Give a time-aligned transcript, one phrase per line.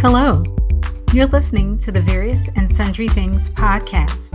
[0.00, 0.44] Hello.
[1.12, 4.30] You're listening to the Various and Sundry Things podcast,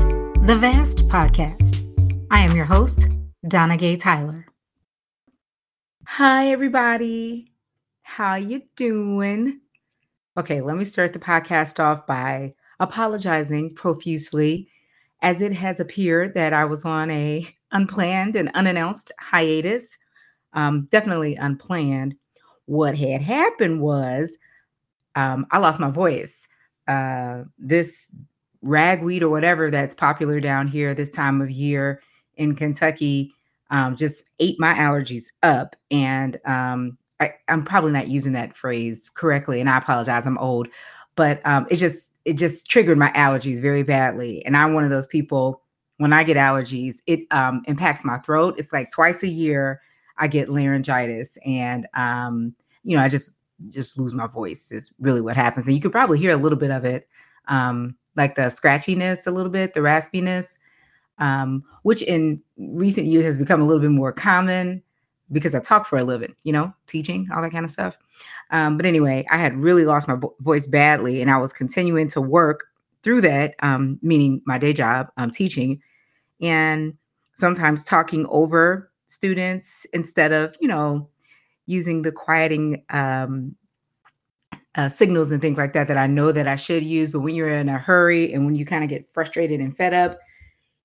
[0.46, 1.90] the VAST podcast.
[2.30, 3.18] I am your host,
[3.48, 4.46] Donna Gay Tyler.
[6.06, 7.54] Hi, everybody.
[8.02, 9.62] How you doing?
[10.38, 12.52] Okay, let me start the podcast off by
[12.82, 14.68] apologizing profusely
[15.22, 19.98] as it has appeared that I was on a unplanned and unannounced hiatus.
[20.52, 22.16] Um, definitely unplanned.
[22.66, 24.38] What had happened was
[25.16, 26.48] um, I lost my voice.
[26.88, 28.12] Uh, this
[28.62, 32.02] ragweed or whatever that's popular down here this time of year
[32.36, 33.34] in Kentucky
[33.74, 35.76] um, just ate my allergies up.
[35.90, 40.28] And um, I, am probably not using that phrase correctly, and I apologize.
[40.28, 40.68] I'm old,
[41.16, 44.46] but um, it just it just triggered my allergies very badly.
[44.46, 45.62] And I'm one of those people.
[45.98, 48.56] When I get allergies, it um, impacts my throat.
[48.58, 49.82] It's like twice a year
[50.18, 53.34] I get laryngitis, and um, you know I just
[53.70, 55.68] just lose my voice is really what happens.
[55.68, 57.08] And you could probably hear a little bit of it,
[57.48, 60.58] um, like the scratchiness, a little bit, the raspiness,
[61.20, 64.82] um, which in recent years has become a little bit more common
[65.32, 67.98] because I talk for a living, you know, teaching, all that kind of stuff.
[68.52, 72.08] Um, but anyway, I had really lost my bo- voice badly and I was continuing
[72.10, 72.66] to work
[73.02, 75.82] through that, um, meaning my day job, um, teaching,
[76.42, 76.94] and
[77.36, 81.10] sometimes talking over students instead of, you know,
[81.66, 83.56] using the quieting um,
[84.76, 87.12] uh, signals and things like that that I know that I should use.
[87.12, 89.94] But when you're in a hurry and when you kind of get frustrated and fed
[89.94, 90.20] up,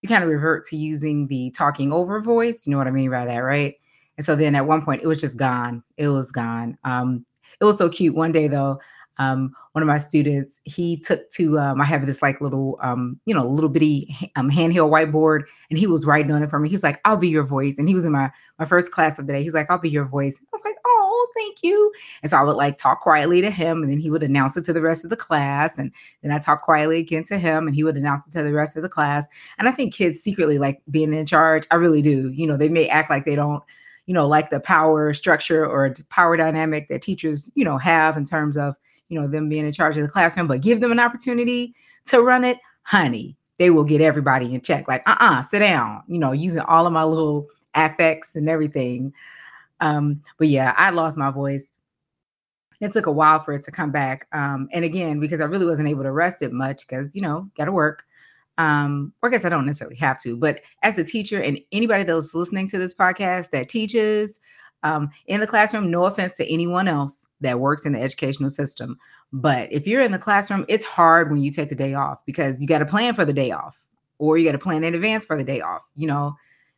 [0.03, 2.67] you kind of revert to using the talking over voice.
[2.67, 3.75] You know what I mean by that, right?
[4.17, 5.83] And so then at one point, it was just gone.
[5.97, 6.77] It was gone.
[6.85, 7.25] Um,
[7.61, 8.15] it was so cute.
[8.15, 8.81] One day though,
[9.19, 13.19] um, one of my students, he took to, um, I have this like little, um,
[13.27, 16.69] you know, little bitty um, handheld whiteboard and he was writing on it for me.
[16.69, 17.79] He's like, I'll be your voice.
[17.79, 19.43] And he was in my, my first class of the day.
[19.43, 20.39] He's like, I'll be your voice.
[20.41, 21.93] I was like, oh, thank you.
[22.23, 24.65] And so I would like talk quietly to him and then he would announce it
[24.65, 25.79] to the rest of the class.
[25.79, 28.53] And then I talk quietly again to him and he would announce it to the
[28.53, 29.27] rest of the class.
[29.59, 31.67] And I think kids secretly like being in charge.
[31.71, 32.31] I really do.
[32.31, 33.65] You know, they may act like they don't,
[34.07, 38.25] you know, like the power structure or power dynamic that teachers, you know, have in
[38.25, 38.77] terms of,
[39.09, 41.75] you know, them being in charge of the classroom, but give them an opportunity
[42.07, 44.89] to run it, honey, they will get everybody in check.
[44.89, 49.13] Like, uh-uh, sit down, you know, using all of my little affects and everything.
[49.81, 51.73] Um, but yeah, I lost my voice.
[52.81, 54.29] It took a while for it to come back.
[54.33, 57.51] Um, and again, because I really wasn't able to rest it much because, you know,
[57.57, 58.05] gotta work.
[58.57, 62.03] Um, or I guess I don't necessarily have to, but as a teacher and anybody
[62.03, 64.41] that's listening to this podcast that teaches,
[64.83, 65.91] um, in the classroom.
[65.91, 68.99] No offense to anyone else that works in the educational system.
[69.33, 72.61] But if you're in the classroom, it's hard when you take a day off because
[72.61, 73.79] you got to plan for the day off
[74.19, 75.83] or you got to plan in advance for the day off.
[75.95, 76.35] You know,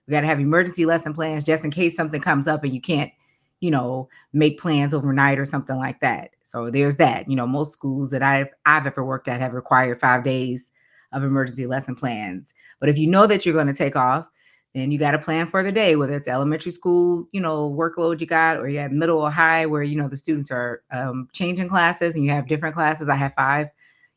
[0.06, 2.80] you got to have emergency lesson plans just in case something comes up and you
[2.80, 3.12] can't,
[3.60, 6.30] you know, make plans overnight or something like that.
[6.42, 7.28] So there's that.
[7.28, 10.72] You know, most schools that I've I've ever worked at have required five days
[11.12, 12.54] of emergency lesson plans.
[12.78, 14.28] But if you know that you're going to take off,
[14.74, 18.20] then you got to plan for the day, whether it's elementary school, you know, workload
[18.20, 21.28] you got, or you have middle or high where, you know, the students are um,
[21.32, 23.08] changing classes and you have different classes.
[23.08, 23.68] I have five,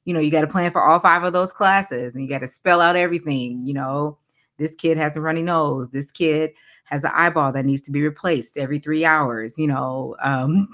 [0.05, 2.39] you know, you got to plan for all five of those classes and you got
[2.39, 4.17] to spell out everything, you know,
[4.57, 5.89] this kid has a runny nose.
[5.89, 6.51] This kid
[6.85, 10.67] has an eyeball that needs to be replaced every three hours, you know, um,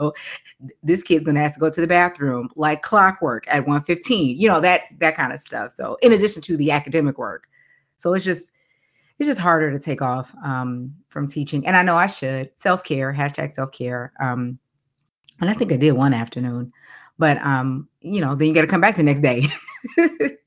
[0.82, 4.60] this kid's to have to go to the bathroom like clockwork at 115 you know
[4.60, 7.46] that that kind of stuff so in addition to the academic work
[7.96, 8.53] so it's just
[9.18, 11.66] it's just harder to take off um, from teaching.
[11.66, 14.12] And I know I should self care, hashtag self care.
[14.20, 14.58] Um,
[15.40, 16.72] and I think I did one afternoon,
[17.18, 19.44] but um, you know, then you got to come back the next day.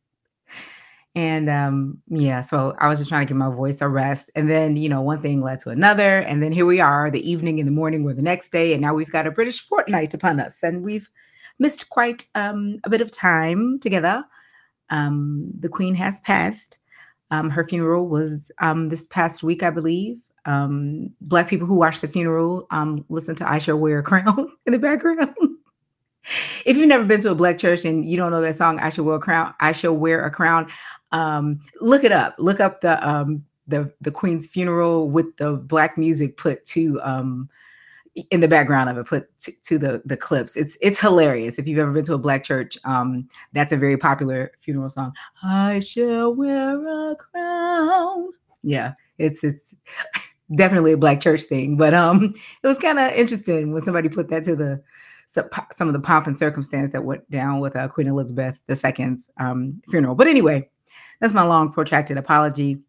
[1.15, 4.29] and um, yeah, so I was just trying to give my voice a rest.
[4.35, 6.19] And then, you know, one thing led to another.
[6.19, 8.73] And then here we are, the evening and the morning were the next day.
[8.73, 10.61] And now we've got a British fortnight upon us.
[10.63, 11.09] And we've
[11.59, 14.23] missed quite um, a bit of time together.
[14.89, 16.77] Um, the Queen has passed.
[17.31, 20.19] Um, her funeral was um, this past week, I believe.
[20.45, 24.49] Um, black people who watched the funeral um, listen to I Shall Wear a Crown
[24.65, 25.35] in the background.
[26.65, 28.89] if you've never been to a black church and you don't know that song, I
[28.89, 30.69] Shall Wear a Crown, I Shall Wear a Crown,
[31.11, 32.35] um, look it up.
[32.37, 37.01] Look up the um, the the Queen's funeral with the black music put to
[38.31, 40.57] in the background of it put to, to, the the clips.
[40.57, 41.59] It's it's hilarious.
[41.59, 45.13] If you've ever been to a black church um that's a very popular funeral song.
[45.43, 48.29] I shall wear a crown.
[48.63, 49.75] Yeah it's it's
[50.55, 52.33] definitely a black church thing but um
[52.63, 54.81] it was kind of interesting when somebody put that to the
[55.71, 59.81] some of the pomp and circumstance that went down with uh, queen elizabeth ii's um
[59.89, 60.15] funeral.
[60.15, 60.69] But anyway
[61.19, 62.79] that's my long protracted apology.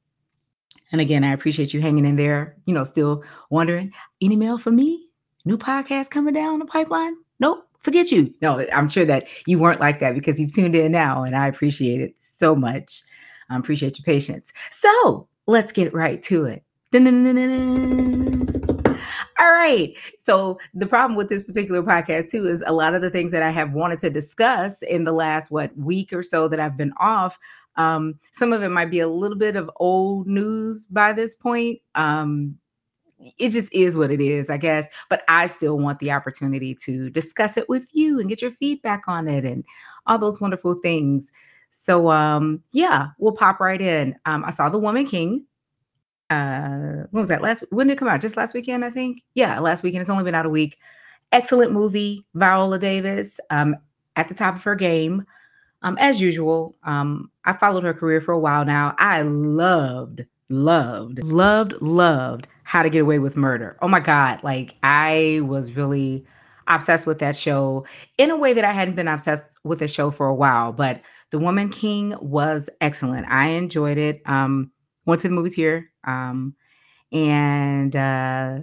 [0.92, 3.92] And again, I appreciate you hanging in there, you know, still wondering,
[4.22, 5.07] any mail for me?
[5.48, 7.16] New podcast coming down the pipeline?
[7.40, 7.66] Nope.
[7.80, 8.34] forget you.
[8.42, 11.48] No, I'm sure that you weren't like that because you've tuned in now, and I
[11.48, 13.02] appreciate it so much.
[13.48, 14.52] I appreciate your patience.
[14.70, 16.64] So let's get right to it.
[19.40, 19.96] All right.
[20.18, 23.42] So the problem with this particular podcast too is a lot of the things that
[23.42, 26.92] I have wanted to discuss in the last what week or so that I've been
[27.00, 27.38] off.
[27.76, 31.80] Um, some of it might be a little bit of old news by this point.
[31.94, 32.58] Um,
[33.20, 34.86] it just is what it is, I guess.
[35.08, 39.04] But I still want the opportunity to discuss it with you and get your feedback
[39.08, 39.64] on it and
[40.06, 41.32] all those wonderful things.
[41.70, 44.16] So um, yeah, we'll pop right in.
[44.24, 45.44] Um, I saw The Woman King
[46.30, 49.22] uh when was that last when did it come out just last weekend i think
[49.34, 50.76] yeah last weekend it's only been out a week
[51.32, 53.74] excellent movie viola davis um
[54.16, 55.24] at the top of her game
[55.82, 61.22] um as usual um i followed her career for a while now i loved loved
[61.22, 66.24] loved loved how to get away with murder oh my god like i was really
[66.66, 67.86] obsessed with that show
[68.18, 71.00] in a way that i hadn't been obsessed with a show for a while but
[71.30, 74.70] the woman king was excellent i enjoyed it um
[75.06, 76.54] went to the movies here um,
[77.12, 78.60] and uh,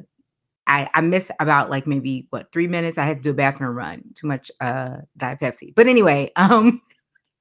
[0.68, 2.98] I, I missed about like maybe what three minutes.
[2.98, 4.04] I had to do a bathroom run.
[4.16, 5.74] Too much uh, Diet Pepsi.
[5.75, 6.81] But anyway, um,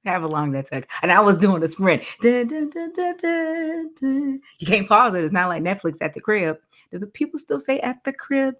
[0.05, 2.03] however long that took, and I was doing a sprint.
[2.21, 5.23] Dun, dun, dun, you can't pause it.
[5.23, 6.57] It's not like Netflix at the crib.
[6.91, 8.55] Do the people still say at the crib?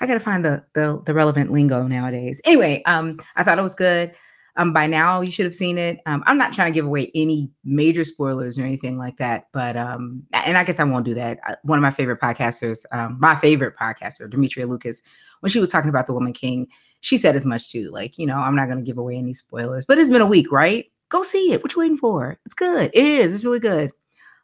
[0.00, 2.40] I gotta find the the, the relevant lingo nowadays.
[2.44, 4.14] Anyway, um, I thought it was good.
[4.56, 6.00] Um, by now you should have seen it.
[6.06, 9.76] Um, I'm not trying to give away any major spoilers or anything like that, but
[9.76, 11.38] um, and I guess I won't do that.
[11.64, 15.02] One of my favorite podcasters, um, my favorite podcaster, Demetria Lucas,
[15.40, 16.68] when she was talking about the Woman King,
[17.00, 17.90] she said as much too.
[17.90, 20.26] Like, you know, I'm not going to give away any spoilers, but it's been a
[20.26, 20.86] week, right?
[21.08, 21.62] Go see it.
[21.62, 22.38] What you waiting for?
[22.46, 22.90] It's good.
[22.94, 23.34] It is.
[23.34, 23.90] It's really good.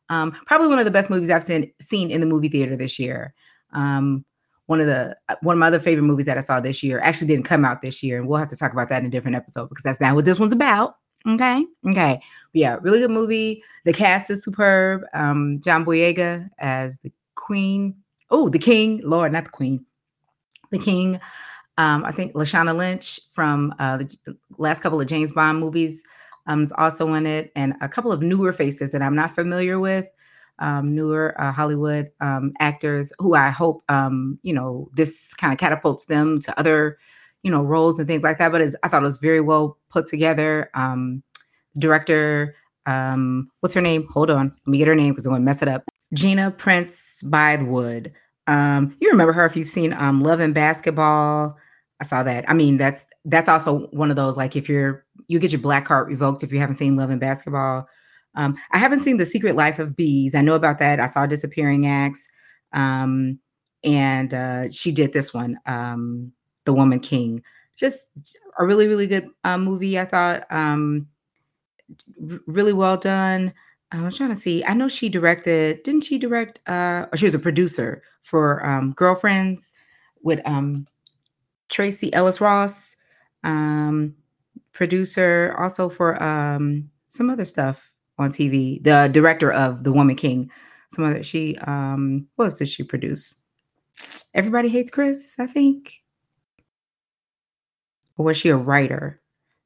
[0.09, 2.99] Um, probably one of the best movies I've seen seen in the movie theater this
[2.99, 3.33] year.
[3.73, 4.25] Um,
[4.71, 7.01] one of the uh, one of my other favorite movies that I saw this year
[7.01, 9.11] actually didn't come out this year, and we'll have to talk about that in a
[9.11, 10.95] different episode because that's not what this one's about.
[11.27, 12.21] Okay, okay,
[12.53, 13.65] but yeah, really good movie.
[13.85, 15.03] The cast is superb.
[15.13, 17.97] Um, John Boyega as the Queen.
[18.31, 19.01] Oh, the King.
[19.03, 19.85] Lord, not the Queen.
[20.71, 21.21] The King.
[21.77, 26.05] Um, I think Lashana Lynch from uh, the, the last couple of James Bond movies
[26.47, 29.81] um, is also in it, and a couple of newer faces that I'm not familiar
[29.81, 30.09] with
[30.61, 35.59] um, newer uh, Hollywood um, actors who I hope, um, you know, this kind of
[35.59, 36.97] catapults them to other,
[37.43, 38.53] you know, roles and things like that.
[38.53, 40.71] But I thought it was very well put together.
[40.75, 41.23] Um,
[41.79, 42.55] director,
[42.87, 44.07] um, what's her name?
[44.09, 45.85] Hold on, let me get her name because I'm going to mess it up.
[46.15, 48.13] Gina Prince Bythewood.
[48.47, 49.91] Um, you remember her if you've seen
[50.21, 51.57] Love and Basketball.
[52.01, 52.49] I saw that.
[52.49, 55.85] I mean, that's that's also one of those like if you're you get your black
[55.85, 57.87] card revoked if you haven't seen Love and Basketball
[58.35, 60.35] um, I haven't seen The Secret Life of Bees.
[60.35, 61.01] I know about that.
[61.01, 62.29] I saw Disappearing Acts.
[62.73, 63.39] Um,
[63.83, 66.33] and uh, she did this one, um,
[66.65, 67.43] The Woman King.
[67.77, 68.11] Just
[68.59, 70.45] a really, really good uh, movie, I thought.
[70.51, 71.09] Um,
[72.47, 73.53] really well done.
[73.93, 74.65] I was trying to see.
[74.65, 76.61] I know she directed, didn't she direct?
[76.69, 79.75] Uh, or she was a producer for um, Girlfriends
[80.23, 80.87] with um,
[81.69, 82.97] Tracee Ellis Ross,
[83.43, 84.15] um,
[84.73, 87.90] producer also for um, some other stuff
[88.21, 88.83] on TV.
[88.83, 90.51] The director of The Woman King.
[90.91, 93.37] Some other she um what else did she produce?
[94.35, 96.03] Everybody hates Chris, I think.
[98.17, 99.21] Or was she a writer?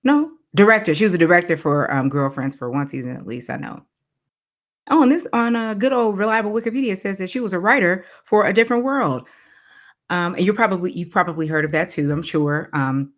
[0.04, 0.94] No, director.
[0.94, 3.50] She was a director for um, Girlfriends for one season at least.
[3.50, 3.84] I know.
[4.90, 7.58] Oh, and this on a uh, good old reliable Wikipedia says that she was a
[7.58, 9.26] writer for A Different World.
[10.10, 12.12] Um, and you're probably you've probably heard of that too.
[12.12, 12.68] I'm sure.
[12.74, 13.12] Um,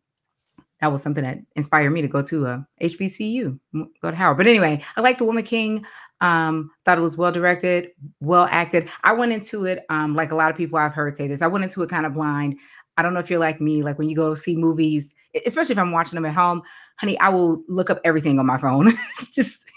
[0.81, 3.59] that was something that inspired me to go to a HBCU,
[4.03, 4.37] go to Howard.
[4.37, 5.87] But anyway, I like The Woman King.
[6.21, 7.91] Um, thought it was well directed,
[8.21, 8.89] well acted.
[9.05, 11.43] I went into it um, like a lot of people I've heard say this.
[11.43, 12.59] I went into it kind of blind.
[12.97, 15.15] I don't know if you're like me, like when you go see movies,
[15.45, 16.63] especially if I'm watching them at home,
[16.97, 18.93] honey, I will look up everything on my phone.
[19.33, 19.71] just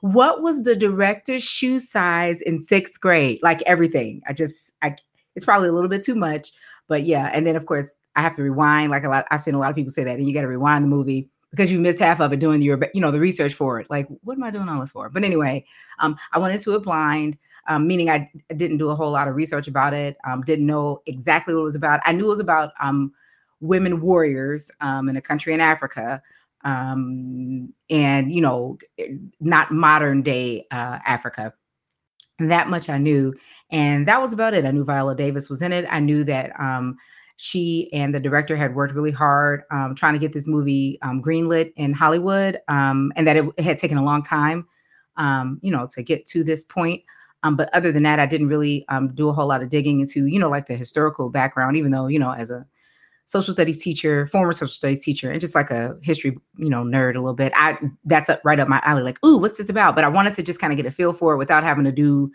[0.00, 3.38] what was the director's shoe size in sixth grade?
[3.42, 4.22] Like everything.
[4.26, 4.96] I just, I,
[5.36, 6.52] it's probably a little bit too much,
[6.88, 7.30] but yeah.
[7.32, 8.90] And then of course I have to rewind.
[8.90, 10.48] Like a lot, I've seen a lot of people say that, and you got to
[10.48, 13.54] rewind the movie because you missed half of it doing your, you know, the research
[13.54, 13.88] for it.
[13.88, 15.08] Like, what am I doing all this for?
[15.08, 15.64] But anyway,
[16.00, 19.28] um, I went into it blind, um, meaning I, I, didn't do a whole lot
[19.28, 20.16] of research about it.
[20.26, 22.00] Um, didn't know exactly what it was about.
[22.04, 23.12] I knew it was about um,
[23.60, 26.20] women warriors um, in a country in Africa,
[26.64, 28.78] um, and you know,
[29.38, 31.54] not modern day uh, Africa.
[32.40, 33.32] That much I knew,
[33.70, 34.64] and that was about it.
[34.64, 35.86] I knew Viola Davis was in it.
[35.88, 36.58] I knew that
[37.36, 41.22] she and the director had worked really hard um, trying to get this movie um,
[41.22, 44.66] greenlit in Hollywood, um, and that it, had taken a long time,
[45.16, 47.02] um, you know, to get to this point.
[47.42, 50.00] Um, but other than that, I didn't really um, do a whole lot of digging
[50.00, 52.64] into, you know, like the historical background, even though, you know, as a
[53.26, 57.16] social studies teacher, former social studies teacher, and just like a history, you know, nerd
[57.16, 57.52] a little bit.
[57.56, 59.02] I that's up right up my alley.
[59.02, 59.94] Like, ooh, what's this about?
[59.94, 61.92] But I wanted to just kind of get a feel for it without having to
[61.92, 62.30] do,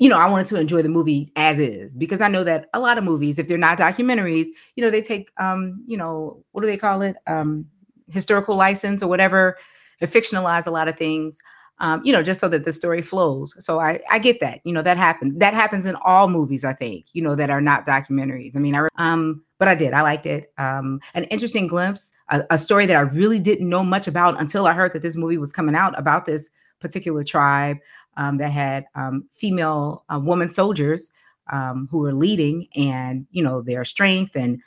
[0.00, 2.80] you know, I wanted to enjoy the movie as is because I know that a
[2.80, 6.62] lot of movies, if they're not documentaries, you know, they take, um, you know, what
[6.62, 7.66] do they call it, um,
[8.08, 9.56] historical license or whatever,
[10.00, 11.40] they fictionalize a lot of things
[11.80, 13.54] um, you know, just so that the story flows.
[13.64, 15.40] So I, I get that, you know, that happened.
[15.40, 18.54] That happens in all movies, I think, you know, that are not documentaries.
[18.54, 20.52] I mean, I, um, but I did, I liked it.
[20.58, 24.66] Um, an interesting glimpse, a, a story that I really didn't know much about until
[24.66, 27.78] I heard that this movie was coming out about this particular tribe
[28.16, 31.10] um, that had um, female uh, woman soldiers
[31.52, 34.60] um, who were leading and, you know, their strength and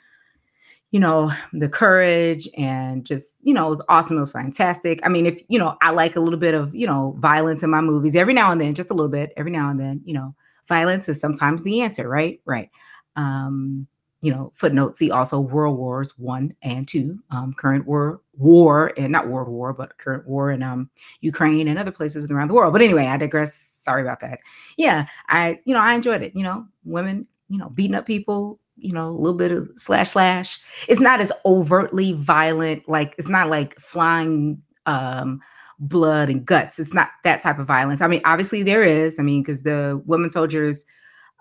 [0.90, 4.16] you know, the courage and just, you know, it was awesome.
[4.16, 5.00] It was fantastic.
[5.02, 7.70] I mean, if, you know, I like a little bit of, you know, violence in
[7.70, 10.14] my movies every now and then, just a little bit, every now and then, you
[10.14, 10.36] know,
[10.68, 12.40] violence is sometimes the answer, right?
[12.44, 12.70] Right.
[13.16, 13.88] Um,
[14.20, 19.12] you know, footnote, see also World Wars One and Two, um, current war, war, and
[19.12, 22.72] not World War, but current war in um, Ukraine and other places around the world.
[22.72, 23.54] But anyway, I digress.
[23.54, 24.40] Sorry about that.
[24.76, 26.34] Yeah, I, you know, I enjoyed it.
[26.34, 30.10] You know, women, you know, beating up people, you know, a little bit of slash
[30.10, 30.58] slash.
[30.88, 35.40] It's not as overtly violent, like it's not like flying um
[35.78, 36.78] blood and guts.
[36.78, 38.00] It's not that type of violence.
[38.00, 39.18] I mean, obviously there is.
[39.18, 40.84] I mean, because the women soldiers,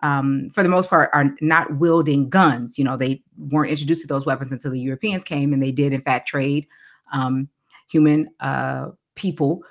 [0.04, 2.78] um, for the most part, are not wielding guns.
[2.78, 5.94] You know, they weren't introduced to those weapons until the Europeans came, and they did
[5.94, 6.68] in fact trade
[7.12, 7.50] um,
[7.90, 9.64] human uh, people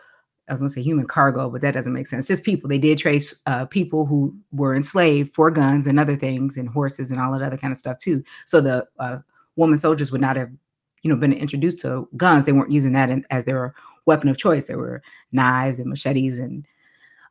[0.48, 2.26] I was going to say human cargo, but that doesn't make sense.
[2.26, 2.68] Just people.
[2.68, 7.10] They did trace uh, people who were enslaved for guns and other things, and horses
[7.10, 8.22] and all that other kind of stuff too.
[8.44, 9.18] So the uh,
[9.56, 10.50] woman soldiers would not have,
[11.02, 12.44] you know, been introduced to guns.
[12.44, 13.74] They weren't using that in, as their
[14.04, 14.66] weapon of choice.
[14.66, 16.66] There were knives and machetes and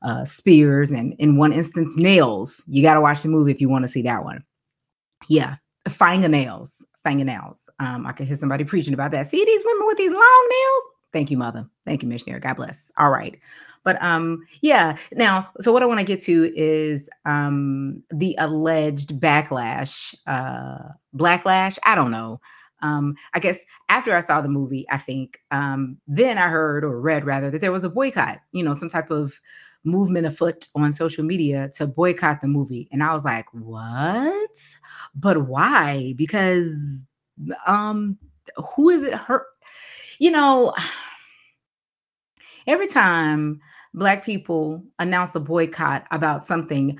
[0.01, 2.63] uh, spears, and in one instance, nails.
[2.67, 4.43] You got to watch the movie if you want to see that one.
[5.27, 5.55] Yeah,
[5.88, 7.70] fingernails, fingernails.
[7.79, 9.27] Um, I could hear somebody preaching about that.
[9.27, 10.84] See these women with these long nails?
[11.13, 11.67] Thank you, mother.
[11.84, 12.39] Thank you, missionary.
[12.39, 12.91] God bless.
[12.98, 13.38] All right.
[13.84, 14.98] But um, yeah.
[15.13, 21.77] Now, so what I want to get to is um the alleged backlash, uh blacklash.
[21.86, 22.39] I don't know.
[22.84, 27.00] Um, I guess after I saw the movie, I think um, then I heard or
[27.00, 29.39] read rather that there was a boycott, you know, some type of
[29.83, 32.88] movement afoot on social media to boycott the movie.
[32.91, 34.50] And I was like, what?
[35.15, 36.13] But why?
[36.15, 37.07] Because
[37.65, 38.17] um
[38.75, 39.45] who is it hurt?
[40.21, 40.73] you know,
[42.67, 43.59] every time
[43.93, 46.97] Black people announce a boycott about something,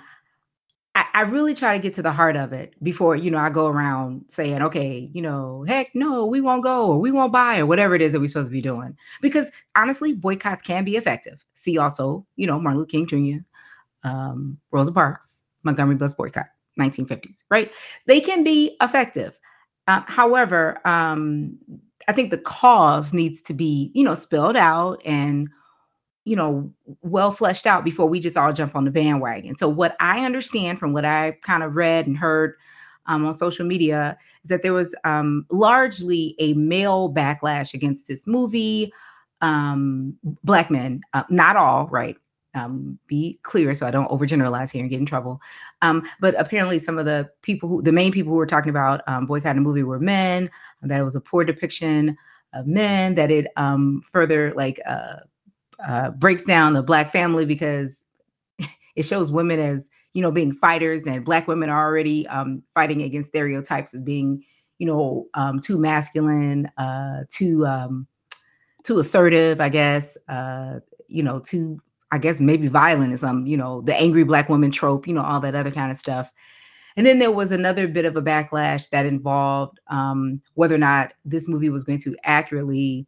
[0.94, 3.50] I, I, really try to get to the heart of it before, you know, I
[3.50, 7.60] go around saying, okay, you know, heck no, we won't go or we won't buy
[7.60, 8.98] or whatever it is that we're supposed to be doing.
[9.22, 11.46] Because honestly, boycotts can be effective.
[11.54, 16.48] See also, you know, Martin Luther King Jr., um, Rosa Parks, Montgomery bus boycott,
[16.80, 17.74] 1950s, right?
[18.08, 19.40] They can be effective.
[19.88, 21.58] Uh, however, um,
[22.08, 25.50] I think the cause needs to be, you know, spelled out and,
[26.26, 29.56] you know, well fleshed out before we just all jump on the bandwagon.
[29.56, 32.56] So, what I understand from what I kind of read and heard
[33.08, 38.28] um, on social media is that there was um, largely a male backlash against this
[38.28, 38.94] movie.
[39.42, 42.16] Um, black men, uh, not all, right?
[42.54, 45.42] um, be clear so I don't overgeneralize here and get in trouble.
[45.82, 49.02] Um, but apparently, some of the people who, the main people who were talking about
[49.08, 50.50] um, boycotting the movie were men,
[50.82, 52.18] that it was a poor depiction
[52.54, 55.18] of men, that it um, further like uh,
[55.86, 58.06] uh, breaks down the black family because
[58.96, 63.02] it shows women as, you know, being fighters and black women are already um, fighting
[63.02, 64.44] against stereotypes of being,
[64.78, 67.66] you know, um, too masculine, uh, too,
[68.84, 71.80] too assertive, I guess, uh, you know, too
[72.12, 75.24] I guess maybe violent is um, you know, the angry black woman trope, you know,
[75.24, 76.32] all that other kind of stuff.
[76.98, 81.14] And then there was another bit of a backlash that involved um, whether or not
[81.24, 83.08] this movie was going to accurately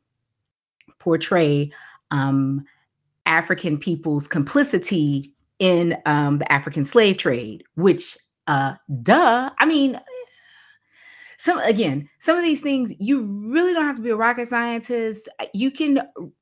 [0.99, 1.69] portray
[2.13, 2.63] um,
[3.25, 8.17] African people's complicity in um, the African slave trade, which,
[8.47, 9.99] uh, duh, I mean,
[11.37, 15.27] some again, some of these things you really don't have to be a rocket scientist.
[15.53, 16.01] You can,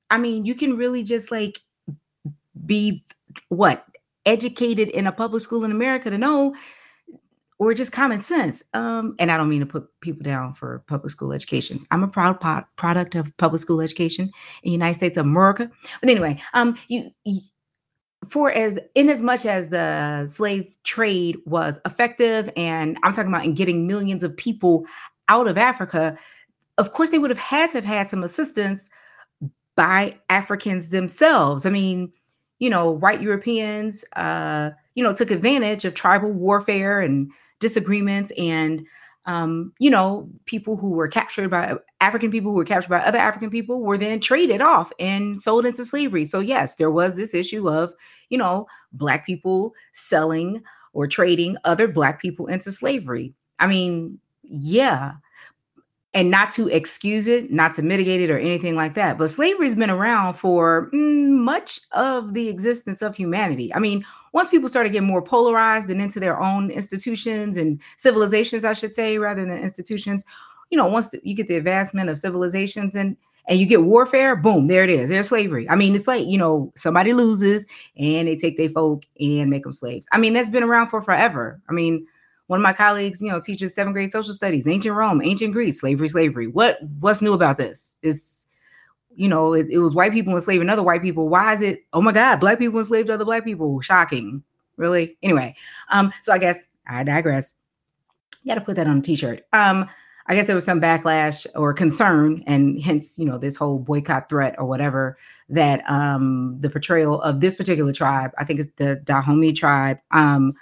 [0.09, 1.59] I mean, you can really just like
[2.65, 3.03] be
[3.49, 3.85] what
[4.25, 6.53] educated in a public school in America to know
[7.61, 8.63] or just common sense.
[8.73, 11.85] Um, and I don't mean to put people down for public school educations.
[11.91, 14.25] I'm a proud po- product of public school education
[14.63, 15.69] in the United States of America.
[15.99, 17.39] But anyway, um, you, you
[18.27, 23.45] for as in as much as the slave trade was effective, and I'm talking about
[23.45, 24.87] in getting millions of people
[25.29, 26.17] out of Africa,
[26.79, 28.89] of course they would have had to have had some assistance
[29.75, 31.67] by Africans themselves.
[31.67, 32.11] I mean,
[32.57, 38.85] you know, white Europeans, uh, you know, took advantage of tribal warfare and disagreements and
[39.25, 43.19] um, you know, people who were captured by African people who were captured by other
[43.19, 46.25] African people were then traded off and sold into slavery.
[46.25, 47.93] So, yes, there was this issue of,
[48.29, 50.63] you know, Black people selling
[50.93, 53.33] or trading other Black people into slavery.
[53.59, 55.13] I mean, yeah.
[56.13, 59.17] And not to excuse it, not to mitigate it or anything like that.
[59.17, 63.73] But slavery's been around for mm, much of the existence of humanity.
[63.73, 64.03] I mean,
[64.33, 68.93] once people started getting more polarized and into their own institutions and civilizations, I should
[68.93, 70.25] say, rather than institutions,
[70.69, 73.15] you know, once you get the advancement of civilizations and
[73.47, 75.09] and you get warfare, boom, there it is.
[75.09, 75.67] There's slavery.
[75.69, 77.65] I mean, it's like, you know, somebody loses
[77.97, 80.07] and they take their folk and make them slaves.
[80.11, 81.59] I mean, that's been around for forever.
[81.67, 82.05] I mean,
[82.51, 85.79] one of my colleagues, you know, teaches seventh grade social studies, ancient Rome, ancient Greece,
[85.79, 86.47] slavery, slavery.
[86.47, 87.97] What what's new about this?
[88.03, 88.45] It's
[89.15, 91.29] you know, it, it, was white people enslaving other white people.
[91.29, 93.79] Why is it, oh my God, black people enslaved other black people?
[93.79, 94.43] Shocking.
[94.75, 95.17] Really?
[95.23, 95.55] Anyway,
[95.91, 97.53] um, so I guess I digress.
[98.43, 99.45] You got to put that on a t-shirt.
[99.53, 99.87] Um,
[100.27, 104.27] I guess there was some backlash or concern, and hence, you know, this whole boycott
[104.27, 105.17] threat or whatever
[105.49, 110.53] that um, the portrayal of this particular tribe, I think it's the Dahomey tribe, um,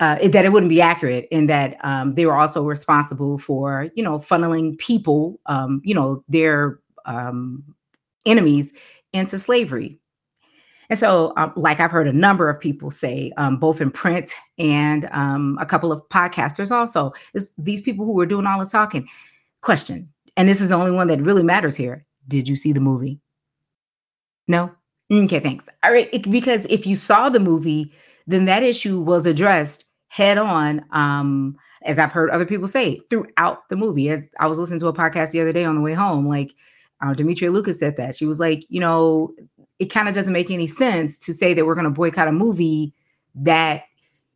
[0.00, 4.02] uh, that it wouldn't be accurate, and that um, they were also responsible for, you
[4.02, 7.64] know, funneling people, um, you know, their um,
[8.24, 8.72] enemies
[9.12, 9.98] into slavery.
[10.90, 14.34] And so, um, like I've heard a number of people say, um, both in print
[14.58, 18.72] and um, a couple of podcasters also, is these people who were doing all this
[18.72, 19.06] talking.
[19.60, 22.06] Question, and this is the only one that really matters here.
[22.28, 23.20] Did you see the movie?
[24.46, 24.70] No?
[25.10, 25.68] Okay, thanks.
[25.82, 27.92] All right, it, because if you saw the movie,
[28.26, 30.84] then that issue was addressed head on.
[30.90, 34.08] Um, as I've heard other people say throughout the movie.
[34.08, 36.54] As I was listening to a podcast the other day on the way home, like
[37.00, 38.16] uh, Demetria Lucas said that.
[38.16, 39.32] She was like, you know,
[39.78, 42.32] it kind of doesn't make any sense to say that we're going to boycott a
[42.32, 42.92] movie
[43.34, 43.84] that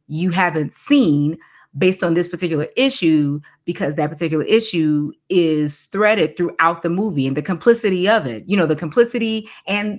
[0.07, 1.37] you haven't seen
[1.77, 7.37] based on this particular issue because that particular issue is threaded throughout the movie and
[7.37, 9.99] the complicity of it you know the complicity and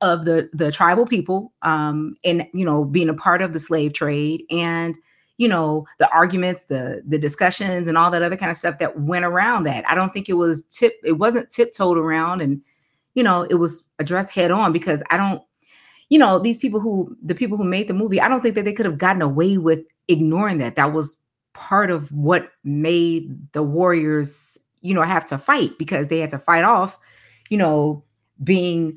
[0.00, 3.92] of the the tribal people um and you know being a part of the slave
[3.92, 4.96] trade and
[5.38, 9.00] you know the arguments the the discussions and all that other kind of stuff that
[9.00, 9.88] went around that.
[9.88, 12.60] I don't think it was tip it wasn't tiptoed around and
[13.14, 15.42] you know it was addressed head on because i don't
[16.08, 18.64] you know these people who the people who made the movie i don't think that
[18.64, 20.76] they could have gotten away with ignoring that.
[20.76, 21.18] That was
[21.54, 26.38] part of what made the warriors you know have to fight because they had to
[26.38, 26.98] fight off
[27.50, 28.02] you know
[28.42, 28.96] being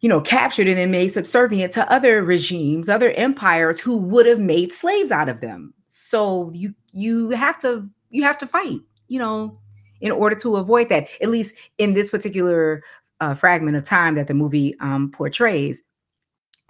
[0.00, 4.40] you know, captured and then made subservient to other regimes, other empires who would have
[4.40, 5.74] made slaves out of them.
[5.86, 9.58] So you you have to you have to fight, you know,
[10.00, 11.08] in order to avoid that.
[11.20, 12.82] At least in this particular
[13.20, 15.82] uh, fragment of time that the movie um, portrays,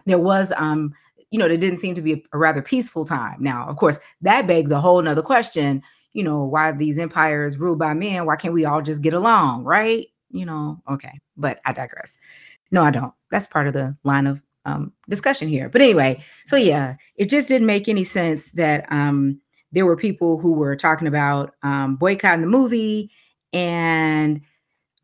[0.06, 0.94] there was um,
[1.30, 3.36] you know, there didn't seem to be a, a rather peaceful time.
[3.40, 5.82] Now, of course, that begs a whole nother question.
[6.14, 8.24] You know, why these empires ruled by men?
[8.24, 10.06] Why can't we all just get along, right?
[10.30, 12.20] You know, okay, but I digress.
[12.70, 13.12] No, I don't.
[13.30, 15.68] That's part of the line of um, discussion here.
[15.68, 19.40] But anyway, so yeah, it just didn't make any sense that um,
[19.72, 23.10] there were people who were talking about um, boycotting the movie
[23.52, 24.40] and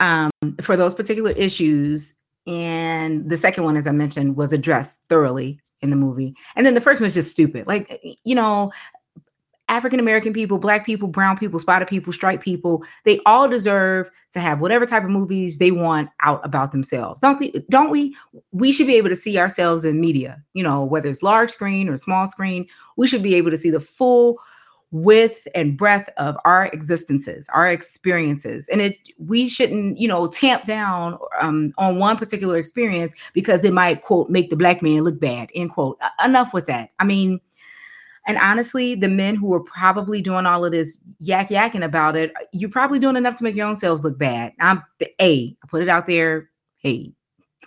[0.01, 2.15] um, for those particular issues.
[2.47, 6.35] And the second one, as I mentioned, was addressed thoroughly in the movie.
[6.57, 7.67] And then the first one was just stupid.
[7.67, 8.71] Like, you know,
[9.75, 14.41] African American people, Black people, Brown people, Spotted people, Striped people, they all deserve to
[14.41, 17.19] have whatever type of movies they want out about themselves.
[17.19, 18.17] Don't, they, don't we?
[18.53, 21.89] We should be able to see ourselves in media, you know, whether it's large screen
[21.89, 22.69] or small screen.
[22.97, 24.39] We should be able to see the full
[24.93, 28.69] width and breadth of our existences, our experiences.
[28.69, 33.73] And it we shouldn't, you know, tamp down um, on one particular experience because it
[33.73, 35.99] might, quote, make the black man look bad, end quote.
[36.25, 36.91] Enough with that.
[37.01, 37.41] I mean,
[38.27, 42.33] and honestly, the men who are probably doing all of this yak yakking about it,
[42.53, 44.53] you're probably doing enough to make your own selves look bad.
[44.61, 45.57] I'm the A.
[45.63, 46.51] I put it out there.
[46.79, 47.13] Hey,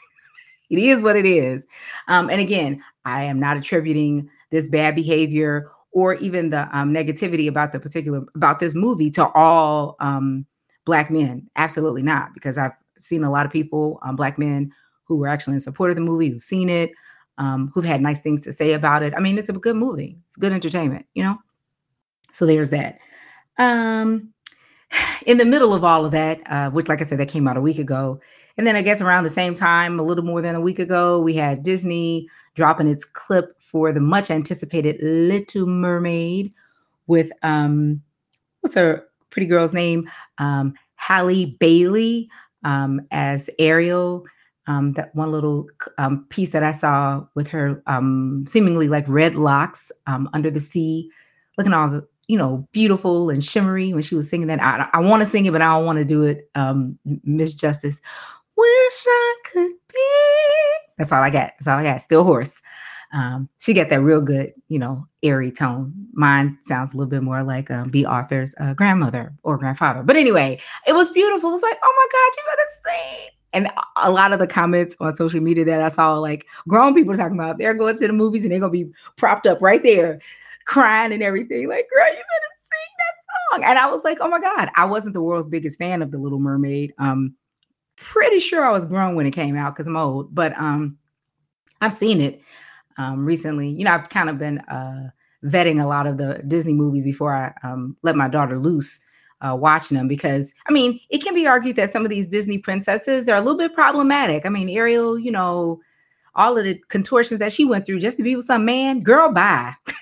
[0.69, 1.67] it is what it is.
[2.07, 7.47] Um, and again, I am not attributing this bad behavior or even the um, negativity
[7.47, 10.45] about the particular about this movie to all um,
[10.85, 11.47] black men.
[11.55, 14.71] Absolutely not, because I've seen a lot of people, um, black men,
[15.03, 16.91] who were actually in support of the movie, who've seen it,
[17.37, 19.13] um, who've had nice things to say about it.
[19.15, 20.17] I mean, it's a good movie.
[20.25, 21.37] It's good entertainment, you know.
[22.33, 22.99] So there's that.
[23.57, 24.33] Um,
[25.25, 27.57] in the middle of all of that, uh, which, like I said, that came out
[27.57, 28.19] a week ago,
[28.57, 31.19] and then I guess around the same time, a little more than a week ago,
[31.19, 36.53] we had Disney dropping its clip for the much anticipated Little Mermaid
[37.05, 38.01] with um,
[38.61, 42.29] what's her pretty girl's name, um, Halle Bailey
[42.63, 44.25] um, as Ariel
[44.67, 49.35] um, that one little um, piece that I saw with her um, seemingly like red
[49.35, 51.09] locks um, under the sea,
[51.57, 54.59] looking all you know, beautiful and shimmery when she was singing that.
[54.61, 56.49] I, I want to sing it, but I don't want to do it.
[56.55, 58.01] Um, Miss Justice,
[58.55, 60.09] wish I could be.
[60.97, 61.53] That's all I got.
[61.57, 62.01] That's all I got.
[62.01, 62.61] Still hoarse.
[63.13, 65.93] Um, she got that real good, you know, airy tone.
[66.11, 70.03] Mine sounds a little bit more like Bea Arthur's uh, grandmother or grandfather.
[70.03, 71.49] But anyway, it was beautiful.
[71.49, 73.36] It was like, oh my God, you better sing.
[73.53, 77.15] And a lot of the comments on social media that I saw, like grown people
[77.15, 80.19] talking about, they're going to the movies and they're gonna be propped up right there,
[80.65, 81.67] crying and everything.
[81.67, 83.63] Like, girl, you better sing that song.
[83.63, 86.17] And I was like, oh my God, I wasn't the world's biggest fan of The
[86.17, 86.93] Little Mermaid.
[86.99, 87.35] Um,
[87.95, 90.97] pretty sure I was grown when it came out because I'm old, but um,
[91.81, 92.41] I've seen it
[92.97, 93.69] um, recently.
[93.69, 95.09] You know, I've kind of been uh,
[95.43, 98.99] vetting a lot of the Disney movies before I um, let my daughter loose
[99.41, 102.57] uh, watching them because, I mean, it can be argued that some of these Disney
[102.57, 104.45] princesses are a little bit problematic.
[104.45, 105.79] I mean, Ariel, you know,
[106.35, 109.31] all of the contortions that she went through just to be with some man, girl,
[109.31, 109.73] bye.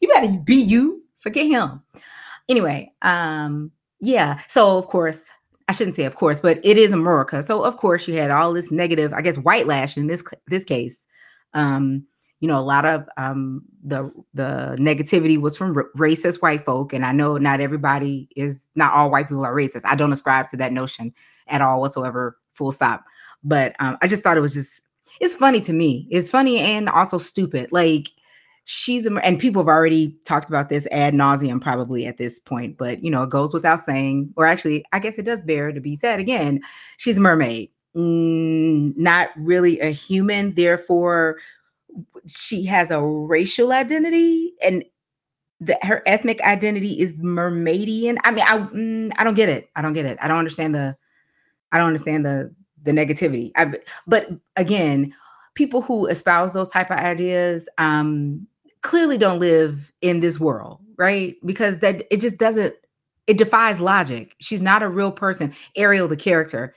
[0.00, 1.02] you better be you.
[1.20, 1.82] Forget him.
[2.48, 4.40] Anyway, um, yeah.
[4.48, 5.30] So of course,
[5.68, 7.42] I shouldn't say of course, but it is America.
[7.42, 10.64] So of course you had all this negative, I guess, white lash in this this
[10.64, 11.06] case.
[11.54, 12.06] Um,
[12.40, 16.92] you know, a lot of um, the the negativity was from r- racist white folk,
[16.92, 19.82] and I know not everybody is not all white people are racist.
[19.84, 21.12] I don't ascribe to that notion
[21.48, 22.38] at all whatsoever.
[22.54, 23.04] Full stop.
[23.44, 24.82] But um, I just thought it was just
[25.20, 26.08] it's funny to me.
[26.10, 27.70] It's funny and also stupid.
[27.72, 28.08] Like
[28.64, 33.04] she's and people have already talked about this ad nauseum probably at this point, but
[33.04, 35.94] you know, it goes without saying, or actually, I guess it does bear to be
[35.94, 36.60] said again.
[36.96, 40.54] She's a mermaid, mm, not really a human.
[40.54, 41.38] Therefore,
[42.28, 44.84] she has a racial identity, and
[45.60, 48.16] the, her ethnic identity is mermaidian.
[48.24, 49.68] I mean, I mm, I don't get it.
[49.76, 50.18] I don't get it.
[50.20, 50.96] I don't understand the
[51.72, 53.52] I don't understand the the negativity.
[53.56, 53.72] I,
[54.06, 55.14] but again,
[55.54, 58.46] people who espouse those type of ideas um,
[58.82, 61.36] clearly don't live in this world, right?
[61.44, 62.74] Because that it just doesn't
[63.26, 64.34] it defies logic.
[64.40, 65.54] She's not a real person.
[65.76, 66.74] Ariel, the character,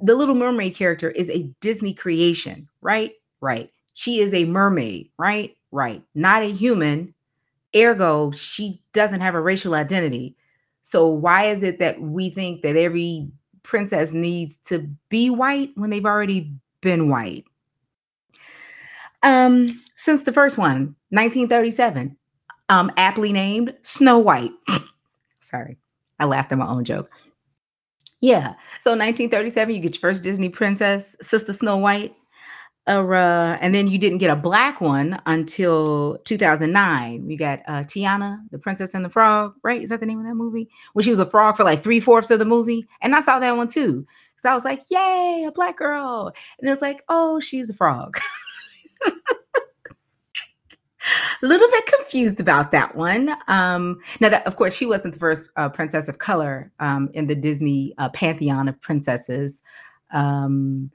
[0.00, 3.12] the Little Mermaid character is a Disney creation, right?
[3.40, 3.70] Right.
[3.94, 5.56] She is a mermaid, right?
[5.70, 6.02] Right.
[6.14, 7.14] Not a human.
[7.74, 10.36] Ergo, she doesn't have a racial identity.
[10.82, 13.30] So why is it that we think that every
[13.62, 17.44] princess needs to be white when they've already been white?
[19.22, 22.16] Um, since the first one, 1937,
[22.68, 24.50] um, aptly named Snow White.
[25.38, 25.78] Sorry,
[26.18, 27.10] I laughed at my own joke.
[28.20, 32.14] Yeah, so 1937, you get your first Disney princess, Sister Snow White.
[32.86, 37.30] Uh, and then you didn't get a black one until 2009.
[37.30, 39.80] You got uh, Tiana, the Princess and the Frog, right?
[39.80, 40.68] Is that the name of that movie?
[40.92, 43.38] When she was a frog for like three fourths of the movie, and I saw
[43.38, 44.06] that one too.
[44.36, 47.74] So I was like, "Yay, a black girl!" And it was like, "Oh, she's a
[47.74, 48.18] frog."
[49.06, 49.12] a
[51.46, 53.32] little bit confused about that one.
[53.46, 57.28] Um, now, that of course, she wasn't the first uh, princess of color um, in
[57.28, 59.62] the Disney uh, pantheon of princesses.
[60.12, 60.90] Um,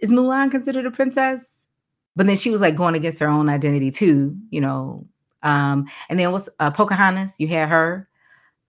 [0.00, 1.66] is Mulan considered a princess?
[2.14, 5.06] But then she was like going against her own identity too, you know.
[5.42, 7.34] Um, and then was uh, Pocahontas?
[7.38, 8.08] You had her.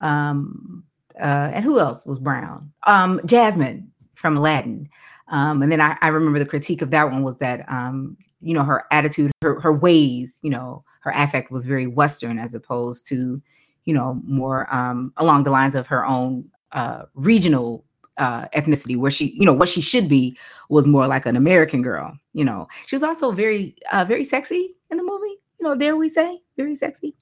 [0.02, 0.84] Um,
[1.20, 2.72] uh, and who else was brown?
[2.88, 4.90] Um, Jasmine from Aladdin.
[5.30, 8.54] Um, and then I, I, remember the critique of that one was that um, you
[8.54, 13.08] know her attitude, her her ways, you know, her affect was very Western as opposed
[13.08, 13.42] to
[13.86, 17.86] you know more um, along the lines of her own uh, regional
[18.18, 20.38] uh, ethnicity, where she you know what she should be
[20.70, 22.18] was more like an American girl.
[22.34, 25.36] You know, she was also very uh, very sexy in the movie.
[25.60, 27.16] You know, dare we say, very sexy.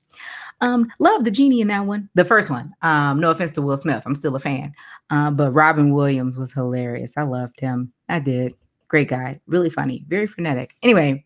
[0.61, 2.73] Um, love the genie in that one, the first one.
[2.81, 4.73] Um, no offense to Will Smith, I'm still a fan.
[5.09, 7.17] Uh, but Robin Williams was hilarious.
[7.17, 7.91] I loved him.
[8.09, 8.53] I did.
[8.87, 10.75] Great guy, really funny, very frenetic.
[10.83, 11.23] Anyway,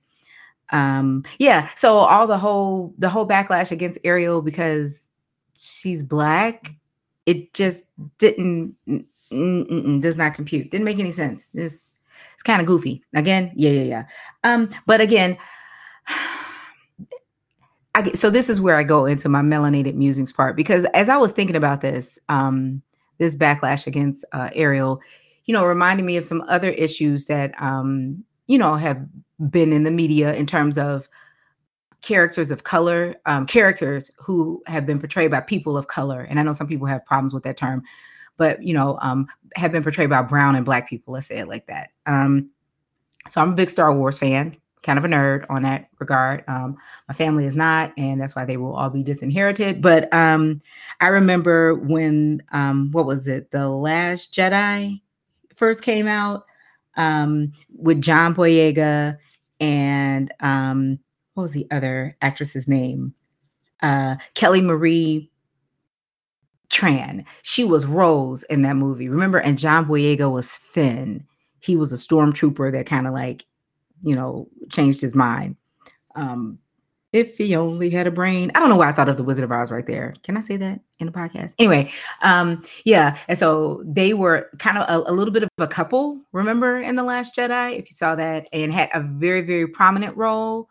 [0.72, 1.70] um, yeah.
[1.76, 5.10] So all the whole the whole backlash against Ariel because
[5.56, 6.72] she's black,
[7.26, 7.86] it just
[8.18, 8.76] didn't
[9.30, 10.72] does not compute.
[10.72, 11.52] Didn't make any sense.
[11.54, 11.94] It's
[12.34, 13.04] it's kind of goofy.
[13.14, 14.04] Again, yeah, yeah, yeah.
[14.44, 15.38] Um, but again.
[17.98, 21.08] I get, so this is where I go into my melanated musings part because as
[21.08, 22.82] I was thinking about this, um,
[23.20, 25.00] this backlash against uh, Ariel,
[25.46, 29.06] you know, reminding me of some other issues that um, you know have
[29.50, 31.08] been in the media in terms of
[32.02, 36.44] characters of color, um, characters who have been portrayed by people of color, and I
[36.44, 37.84] know some people have problems with that term,
[38.38, 41.14] but you know, um, have been portrayed by brown and black people.
[41.14, 41.90] Let's say it like that.
[42.06, 42.50] Um,
[43.28, 46.44] so I'm a big Star Wars fan kind of a nerd on that regard.
[46.48, 49.82] Um, my family is not, and that's why they will all be disinherited.
[49.82, 50.62] But um,
[51.02, 53.50] I remember when um, what was it?
[53.50, 55.02] The Last Jedi
[55.56, 56.46] first came out
[56.98, 59.18] um, with John Boyega
[59.60, 61.00] and um,
[61.34, 63.16] what was the other actress's name?
[63.82, 65.30] uh, Kelly Marie
[66.76, 67.26] Tran.
[67.44, 69.08] She was Rose in that movie.
[69.08, 69.38] Remember?
[69.38, 71.26] And John Boyega was Finn.
[71.60, 73.46] He was a stormtrooper that kind of like,
[74.04, 75.56] you know, changed his mind.
[76.16, 76.60] Um,
[77.14, 78.52] if he only had a brain.
[78.54, 80.14] I don't know why I thought of the Wizard of Oz right there.
[80.24, 81.56] Can I say that in the podcast?
[81.60, 81.90] Anyway,
[82.22, 83.18] um, yeah.
[83.30, 86.98] And so they were kind of a, a, little bit of a couple, remember, in
[86.98, 90.68] The Last Jedi, if you saw that, and had a very, very prominent role.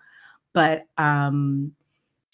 [0.53, 1.73] But um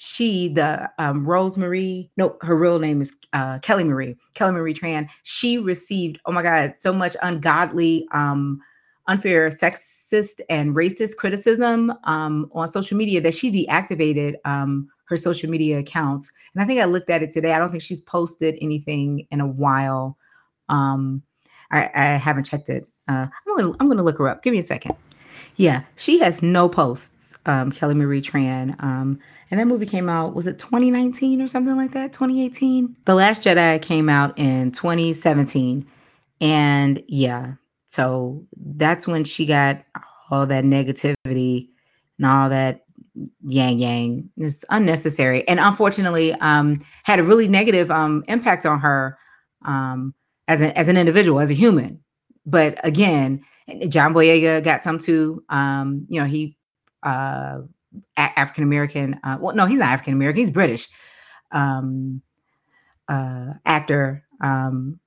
[0.02, 5.10] she, the um, Rosemary, no, her real name is uh, Kelly Marie, Kelly Marie Tran.
[5.24, 8.62] She received, oh my God, so much ungodly, um,
[9.08, 15.50] unfair, sexist, and racist criticism um, on social media that she deactivated um, her social
[15.50, 16.32] media accounts.
[16.54, 17.52] And I think I looked at it today.
[17.52, 20.16] I don't think she's posted anything in a while.
[20.70, 21.22] Um,
[21.72, 22.86] I, I haven't checked it.
[23.06, 24.42] Uh, I'm gonna I'm gonna look her up.
[24.42, 24.94] Give me a second.
[25.57, 27.37] Yeah, she has no posts.
[27.46, 28.81] Um, Kelly Marie Tran.
[28.83, 29.18] Um,
[29.50, 32.12] and that movie came out, was it 2019 or something like that?
[32.12, 32.96] 2018?
[33.05, 35.87] The Last Jedi came out in 2017.
[36.40, 37.55] And yeah,
[37.88, 39.83] so that's when she got
[40.31, 41.68] all that negativity
[42.18, 42.85] and all that
[43.46, 44.31] yang yang.
[44.37, 45.46] It's unnecessary.
[45.48, 49.18] And unfortunately, um, had a really negative um impact on her
[49.64, 50.14] um
[50.48, 52.00] as an as an individual, as a human.
[52.46, 53.42] But again,
[53.88, 55.44] John Boyega got some too.
[55.48, 56.57] Um, you know, he
[57.03, 57.59] uh
[58.16, 59.18] African American.
[59.24, 60.40] Uh, well, no, he's not African American.
[60.40, 60.88] He's British
[61.53, 62.22] um,
[63.09, 64.24] uh, actor.
[64.40, 64.98] Um,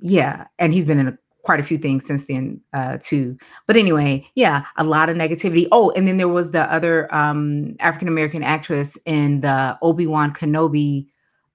[0.00, 3.36] yeah, and he's been in a, quite a few things since then uh, too.
[3.66, 5.66] But anyway, yeah, a lot of negativity.
[5.72, 10.32] Oh, and then there was the other um, African American actress in the Obi Wan
[10.32, 11.06] Kenobi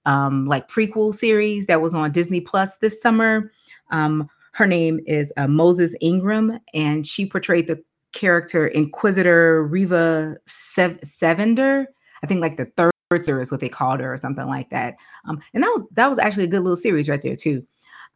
[0.05, 3.51] um, like prequel series that was on Disney Plus this summer.
[3.91, 10.99] Um, her name is uh, Moses Ingram, and she portrayed the character Inquisitor Riva Sev-
[11.01, 11.85] Sevander.
[12.23, 14.95] I think like the Third Sister, what they called her, or something like that.
[15.27, 17.65] Um, and that was that was actually a good little series right there too.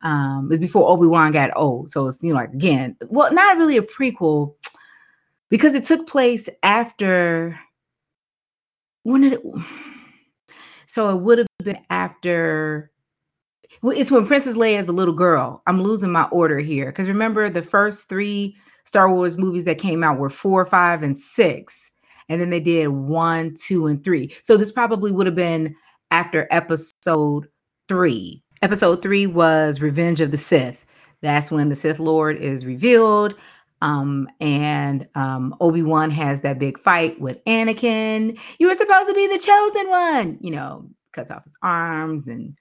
[0.03, 3.33] Um, it was before Obi Wan got old, so it's you know like again, well,
[3.33, 4.53] not really a prequel
[5.49, 7.59] because it took place after
[9.03, 9.41] when did it?
[10.89, 12.91] So it would have been after.
[13.83, 15.61] It's when Princess Leia is a little girl.
[15.67, 20.03] I'm losing my order here because remember the first three Star Wars movies that came
[20.03, 21.91] out were four, five, and six.
[22.29, 24.33] And then they did one, two, and three.
[24.41, 25.75] So this probably would have been
[26.11, 27.47] after episode
[27.87, 28.43] three.
[28.61, 30.85] Episode three was Revenge of the Sith.
[31.21, 33.35] That's when the Sith Lord is revealed.
[33.81, 38.39] Um, and um, Obi Wan has that big fight with Anakin.
[38.59, 42.57] You were supposed to be the chosen one, you know, cuts off his arms and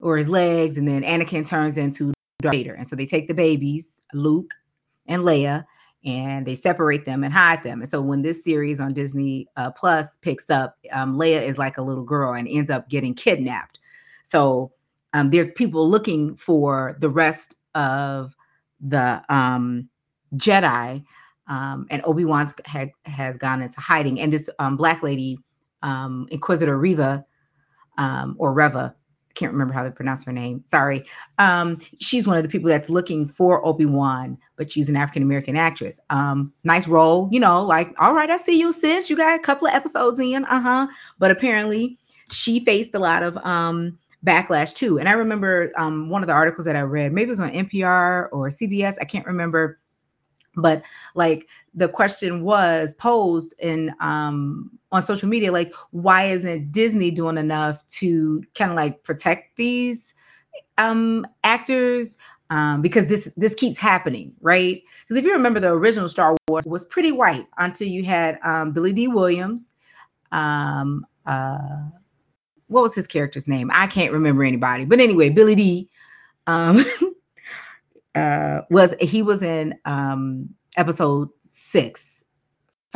[0.00, 2.74] or his legs, and then Anakin turns into Darth Vader.
[2.74, 4.52] And so they take the babies, Luke,
[5.06, 5.64] and Leia,
[6.04, 7.80] and they separate them and hide them.
[7.80, 11.78] And so when this series on Disney uh, Plus picks up, um, Leia is like
[11.78, 13.80] a little girl and ends up getting kidnapped.
[14.22, 14.72] So
[15.14, 18.36] um, there's people looking for the rest of
[18.80, 19.88] the um,
[20.34, 21.02] Jedi,
[21.48, 24.20] um, and Obi Wan ha- has gone into hiding.
[24.20, 25.38] And this um, black lady,
[25.82, 27.24] um, Inquisitor Reva,
[27.98, 28.94] or Reva,
[29.36, 30.62] can't remember how to pronounce her name.
[30.64, 31.04] Sorry.
[31.38, 35.22] Um, she's one of the people that's looking for Obi Wan, but she's an African
[35.22, 36.00] American actress.
[36.10, 39.08] Um, nice role, you know, like, all right, I see you, sis.
[39.08, 40.86] You got a couple of episodes in, uh huh.
[41.18, 41.98] But apparently,
[42.32, 44.98] she faced a lot of um, backlash too.
[44.98, 47.52] And I remember um, one of the articles that I read, maybe it was on
[47.52, 49.78] NPR or CBS, I can't remember
[50.56, 50.82] but
[51.14, 57.36] like the question was posed in um on social media like why isn't disney doing
[57.38, 60.14] enough to kind of like protect these
[60.78, 62.18] um actors
[62.50, 66.64] um because this this keeps happening right because if you remember the original star wars
[66.66, 69.72] was pretty white until you had um Billy Dee Williams
[70.32, 71.58] um uh
[72.68, 75.88] what was his character's name i can't remember anybody but anyway billy D.
[76.48, 76.84] um
[78.16, 82.24] uh, was he was in um, episode six,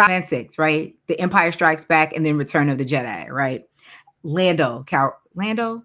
[0.01, 0.95] five and six, right?
[1.07, 3.65] The Empire Strikes Back and then Return of the Jedi, right?
[4.23, 5.83] Lando, Cal- Lando,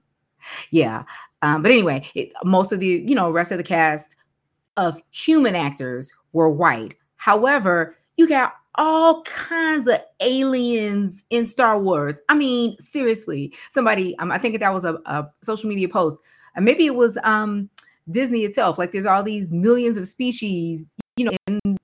[0.72, 1.04] yeah.
[1.42, 4.16] Um, but anyway, it, most of the you know rest of the cast
[4.78, 6.96] of human actors were white.
[7.18, 12.20] However, you got all kinds of aliens in Star Wars.
[12.28, 16.18] I mean, seriously, somebody, um, I think that was a, a social media post,
[16.56, 17.70] and maybe it was um,
[18.12, 18.78] Disney itself.
[18.78, 21.78] Like there's all these millions of species, you know, in,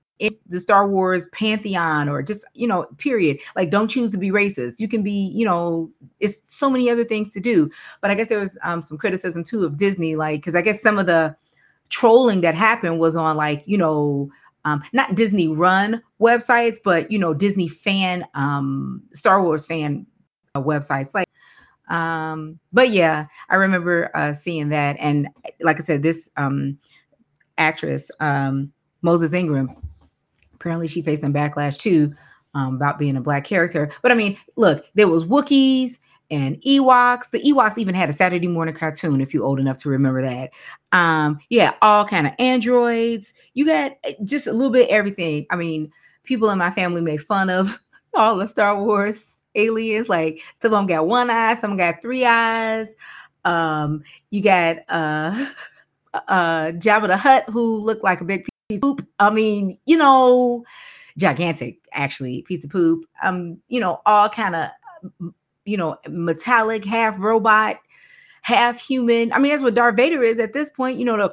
[0.46, 3.40] the Star Wars pantheon or just, you know, period.
[3.56, 4.80] Like don't choose to be racist.
[4.80, 7.70] You can be, you know, it's so many other things to do.
[8.00, 10.80] But I guess there was um, some criticism too of Disney, like, because I guess
[10.80, 11.36] some of the
[11.88, 14.30] trolling that happened was on like, you know,
[14.64, 20.06] um, not Disney run websites, but you know, Disney fan, um, Star Wars fan
[20.54, 21.28] uh, websites like
[21.88, 25.28] um but yeah i remember uh seeing that and
[25.60, 26.78] like i said this um
[27.58, 29.74] actress um moses ingram
[30.62, 32.14] apparently she faced some backlash too
[32.54, 35.98] um, about being a black character but i mean look there was wookiees
[36.32, 37.30] and Ewoks.
[37.30, 40.50] The Ewoks even had a Saturday morning cartoon, if you're old enough to remember that.
[40.90, 43.34] Um, yeah, all kind of androids.
[43.52, 45.46] You got eh, just a little bit everything.
[45.50, 45.92] I mean,
[46.24, 47.78] people in my family make fun of
[48.14, 50.08] all the Star Wars aliens.
[50.08, 52.96] Like some of them got one eye, some got three eyes.
[53.44, 55.46] Um, you got uh
[56.14, 59.08] uh Jabba the Hutt who looked like a big piece of poop.
[59.18, 60.64] I mean, you know,
[61.18, 63.04] gigantic actually piece of poop.
[63.22, 64.70] Um, you know, all kind of
[65.64, 67.78] you know, metallic, half robot,
[68.42, 69.32] half human.
[69.32, 70.98] I mean, that's what Darth Vader is at this point.
[70.98, 71.32] You know, the.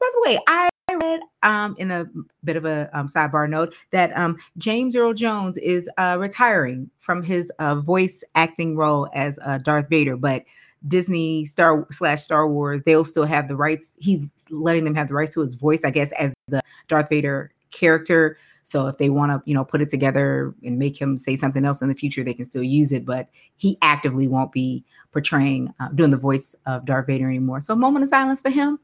[0.00, 2.06] By the way, I read um, in a
[2.44, 7.22] bit of a um, sidebar note that um, James Earl Jones is uh, retiring from
[7.22, 10.44] his uh, voice acting role as uh, Darth Vader, but
[10.86, 13.96] Disney Star slash Star Wars, they'll still have the rights.
[14.00, 17.52] He's letting them have the rights to his voice, I guess, as the Darth Vader
[17.70, 18.38] character.
[18.62, 21.64] So if they want to, you know, put it together and make him say something
[21.64, 23.06] else in the future, they can still use it.
[23.06, 27.60] But he actively won't be portraying, uh, doing the voice of Darth Vader anymore.
[27.60, 28.78] So a moment of silence for him.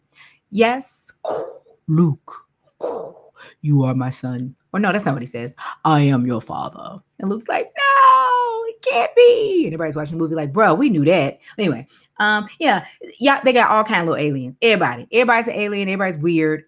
[0.51, 1.13] Yes,
[1.87, 2.47] Luke,
[3.61, 4.57] you are my son.
[4.75, 5.57] Or no, that's not what he says.
[5.85, 7.03] I am your father.
[7.21, 9.63] And Luke's like, no, it can't be.
[9.65, 11.39] And everybody's watching the movie like, bro, we knew that.
[11.57, 11.87] Anyway,
[12.19, 12.85] um, yeah,
[13.19, 14.57] yeah, they got all kind of little aliens.
[14.61, 15.89] Everybody, everybody's an alien.
[15.89, 16.65] Everybody's weird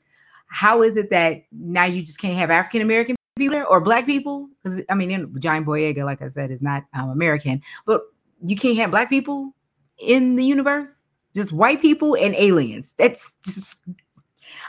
[0.48, 4.48] how is it that now you just can't have African American people or black people?
[4.62, 8.02] Because I mean, John Boyega, like I said, is not um, American, but
[8.40, 9.54] you can't have black people
[9.98, 12.94] in the universe, just white people and aliens.
[12.98, 13.80] That's just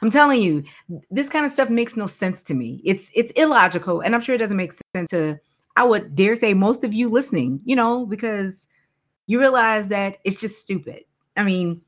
[0.02, 0.64] I'm telling you,
[1.12, 2.82] this kind of stuff makes no sense to me.
[2.86, 5.40] It's it's illogical, and I'm sure it doesn't make sense to
[5.76, 8.68] I would dare say most of you listening, you know, because
[9.28, 11.04] you realize that it's just stupid.
[11.36, 11.82] I mean,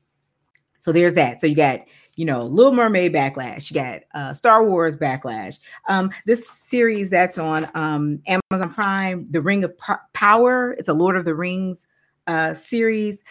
[0.78, 1.40] so there's that.
[1.40, 1.80] So you got
[2.20, 3.70] you know, Little Mermaid backlash.
[3.70, 5.58] You got uh, Star Wars backlash.
[5.88, 10.72] Um, this series that's on um, Amazon Prime, The Ring of P- Power.
[10.72, 11.86] It's a Lord of the Rings
[12.30, 13.24] uh, series.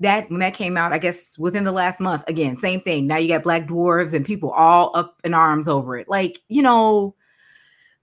[0.00, 2.24] That when that came out, I guess within the last month.
[2.26, 3.06] Again, same thing.
[3.06, 6.08] Now you got Black Dwarves and people all up in arms over it.
[6.08, 7.14] Like you know,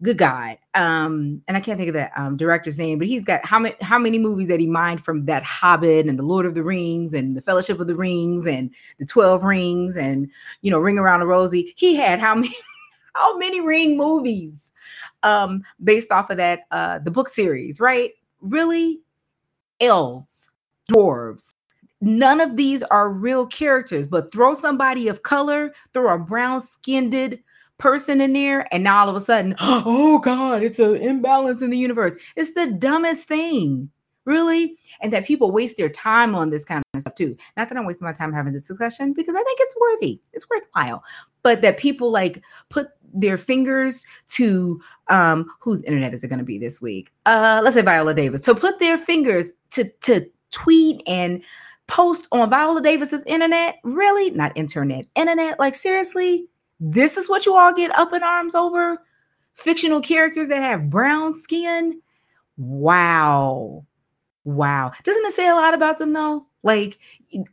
[0.04, 0.58] good God.
[0.76, 3.76] Um, and I can't think of that um, director's name, but he's got how many
[3.82, 7.14] how many movies that he mined from that Hobbit and the Lord of the Rings
[7.14, 10.30] and the Fellowship of the Rings and the Twelve Rings and
[10.62, 11.74] you know Ring Around the Rosie.
[11.76, 12.56] He had how many
[13.16, 14.72] how many Ring movies
[15.24, 18.12] um, based off of that uh, the book series, right?
[18.42, 19.02] Really,
[19.80, 20.50] elves,
[20.92, 21.54] dwarves.
[22.02, 27.40] None of these are real characters, but throw somebody of color, throw a brown skinned
[27.78, 31.70] person in there and now all of a sudden oh god it's an imbalance in
[31.70, 32.16] the universe.
[32.36, 33.90] It's the dumbest thing
[34.24, 37.36] really and that people waste their time on this kind of stuff too.
[37.58, 40.22] Not that i'm wasting my time having this discussion because i think it's worthy.
[40.34, 41.04] It's worthwhile.
[41.44, 46.45] But that people like put their fingers to um whose internet is it going to
[46.45, 51.01] be this week uh let's say viola davis so put their fingers to to tweet
[51.08, 51.41] and
[51.88, 56.47] post on viola davis's internet really not internet internet like seriously
[56.80, 59.01] this is what you all get up in arms over?
[59.54, 62.01] Fictional characters that have brown skin?
[62.58, 63.86] Wow.
[64.43, 64.91] Wow.
[65.04, 66.45] Doesn't it say a lot about them though?
[66.65, 66.97] Like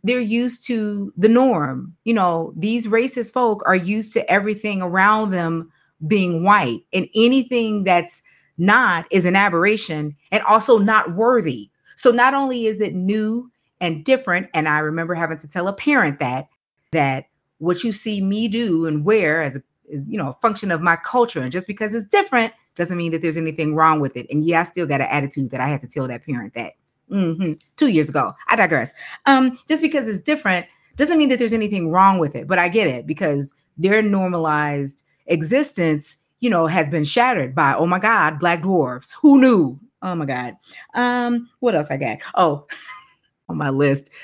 [0.03, 1.95] they're used to the norm.
[2.05, 5.71] You know, these racist folk are used to everything around them
[6.07, 8.23] being white, and anything that's
[8.59, 11.71] not is an aberration and also not worthy.
[11.95, 15.75] So not only is it new and different, and I remember having to tell a
[15.75, 16.49] parent that
[16.93, 17.27] that
[17.59, 20.81] what you see me do and wear as a is you know a function of
[20.81, 24.27] my culture and just because it's different doesn't mean that there's anything wrong with it
[24.31, 26.75] and yeah i still got an attitude that i had to tell that parent that
[27.13, 28.33] mm-hmm, two years ago.
[28.49, 28.95] I digress.
[29.27, 32.69] Um just because it's different doesn't mean that there's anything wrong with it but i
[32.69, 38.39] get it because their normalized existence you know has been shattered by oh my god
[38.39, 39.17] black dwarfs.
[39.23, 39.79] Who knew?
[40.03, 40.57] Oh my god.
[40.95, 42.19] Um what else i got?
[42.35, 42.67] Oh
[43.49, 44.11] on my list.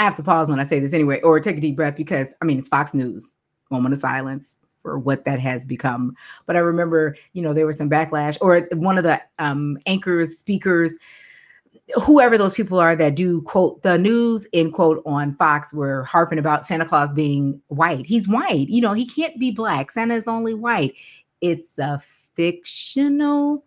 [0.00, 2.32] I have to pause when I say this anyway, or take a deep breath because
[2.40, 3.34] I mean it's Fox News.
[3.70, 6.14] Moment of silence for what that has become.
[6.46, 10.38] But I remember, you know, there was some backlash, or one of the um, anchors,
[10.38, 10.98] speakers,
[12.02, 16.38] whoever those people are that do quote the news in quote on Fox were harping
[16.38, 18.04] about Santa Claus being white.
[18.04, 19.90] He's white, you know, he can't be black.
[19.90, 20.96] Santa is only white.
[21.40, 22.00] It's a
[22.34, 23.64] fictional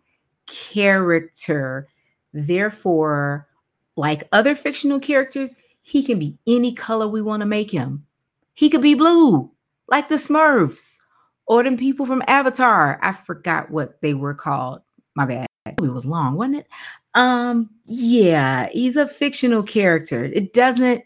[0.48, 1.88] character.
[2.34, 3.48] Therefore,
[3.96, 8.06] like other fictional characters, he can be any color we want to make him.
[8.54, 9.50] He could be blue,
[9.88, 11.00] like the Smurfs,
[11.48, 13.00] or them people from Avatar.
[13.02, 14.82] I forgot what they were called.
[15.16, 15.48] My bad.
[15.66, 16.68] It was long, wasn't it?
[17.14, 20.24] Um, yeah, he's a fictional character.
[20.24, 21.04] It doesn't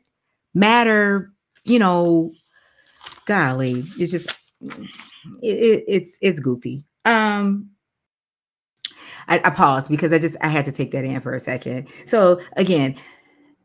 [0.54, 1.32] matter,
[1.64, 2.32] you know.
[3.26, 4.80] Golly, it's just it,
[5.42, 6.86] it, it's it's goofy.
[7.06, 7.72] Um,
[9.28, 11.88] I, I paused because I just I had to take that in for a second.
[12.06, 12.96] So again,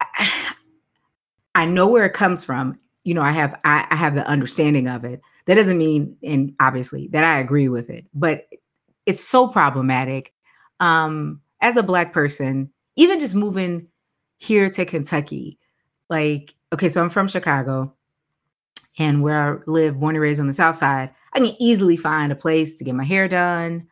[0.01, 0.55] I,
[1.55, 2.79] I know where it comes from.
[3.05, 5.21] You know, I have I, I have the understanding of it.
[5.47, 8.47] That doesn't mean, and obviously, that I agree with it, but
[9.07, 10.33] it's so problematic.
[10.81, 13.89] Um, as a black person, even just moving
[14.39, 15.59] here to Kentucky,
[16.09, 17.95] like, okay, so I'm from Chicago
[18.99, 22.33] and where I live, born and raised on the South Side, I can easily find
[22.33, 23.87] a place to get my hair done,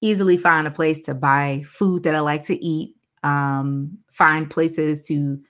[0.00, 5.02] easily find a place to buy food that I like to eat, um, find places
[5.08, 5.40] to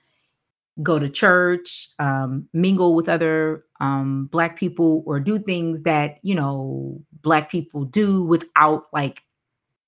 [0.81, 6.33] go to church, um, mingle with other um, Black people, or do things that, you
[6.33, 9.23] know, Black people do without like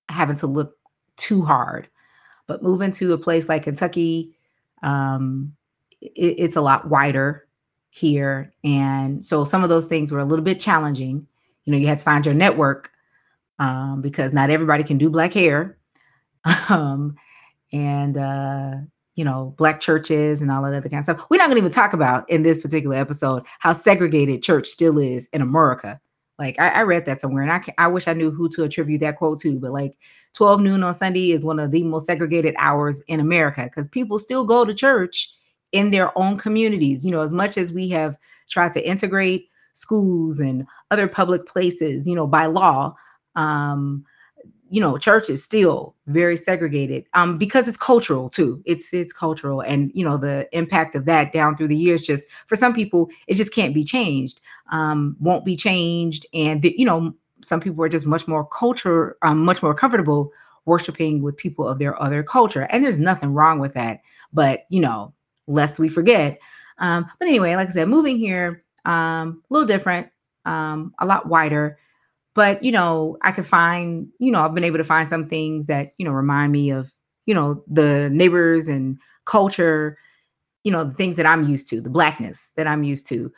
[0.10, 0.78] having to look
[1.18, 1.88] too hard.
[2.48, 4.36] But moving to a place like Kentucky,
[4.84, 5.56] um,
[6.02, 7.48] it, it's a lot wider
[7.90, 8.54] here.
[8.64, 11.26] And so some of those things were a little bit challenging.
[11.64, 12.92] You know, you had to find your network
[13.58, 15.78] um, because not everybody can do black hair.
[16.70, 17.16] um,
[17.72, 18.76] and uh,
[19.16, 21.26] you know, black churches and all that other kind of stuff.
[21.30, 24.98] We're not going to even talk about in this particular episode how segregated church still
[24.98, 26.00] is in America.
[26.38, 28.64] Like I, I read that somewhere, and I can, I wish I knew who to
[28.64, 29.58] attribute that quote to.
[29.58, 29.98] But like
[30.34, 34.18] 12 noon on Sunday is one of the most segregated hours in America because people
[34.18, 35.34] still go to church
[35.72, 37.06] in their own communities.
[37.06, 38.18] You know, as much as we have
[38.50, 42.96] tried to integrate schools and other public places, you know, by law,
[43.36, 44.04] um,
[44.76, 48.62] you know, church is still very segregated um, because it's cultural too.
[48.66, 52.06] It's it's cultural, and you know the impact of that down through the years.
[52.06, 54.42] Just for some people, it just can't be changed.
[54.74, 59.16] Um, won't be changed, and the, you know, some people are just much more culture,
[59.22, 60.34] um, much more comfortable
[60.66, 64.02] worshiping with people of their other culture, and there's nothing wrong with that.
[64.34, 65.14] But you know,
[65.48, 66.38] lest we forget.
[66.80, 70.10] Um, but anyway, like I said, moving here, um, a little different,
[70.44, 71.78] um, a lot wider
[72.36, 75.68] but you know i could find you know i've been able to find some things
[75.68, 76.94] that you know remind me of
[77.26, 79.98] you know the neighbors and culture
[80.64, 83.32] you know the things that i'm used to the blackness that i'm used to.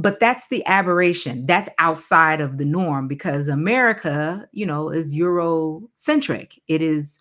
[0.00, 1.44] But that's the aberration.
[1.46, 6.58] That's outside of the norm because america you know is eurocentric.
[6.68, 7.20] It is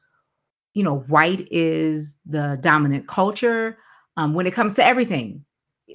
[0.73, 3.77] you know white is the dominant culture
[4.15, 5.43] um, when it comes to everything.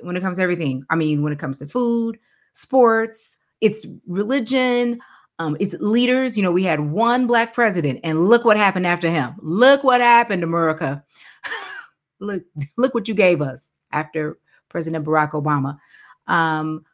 [0.03, 0.85] When it comes to everything.
[0.91, 2.19] I mean when it comes to food
[2.53, 5.01] sports it's religion
[5.39, 6.37] um, it's leaders.
[6.37, 9.35] You know, we had one black president, and look what happened after him.
[9.39, 11.05] Look what happened, America.
[12.21, 12.43] look,
[12.77, 15.79] look what you gave us after President Barack Obama.
[16.27, 16.85] Um,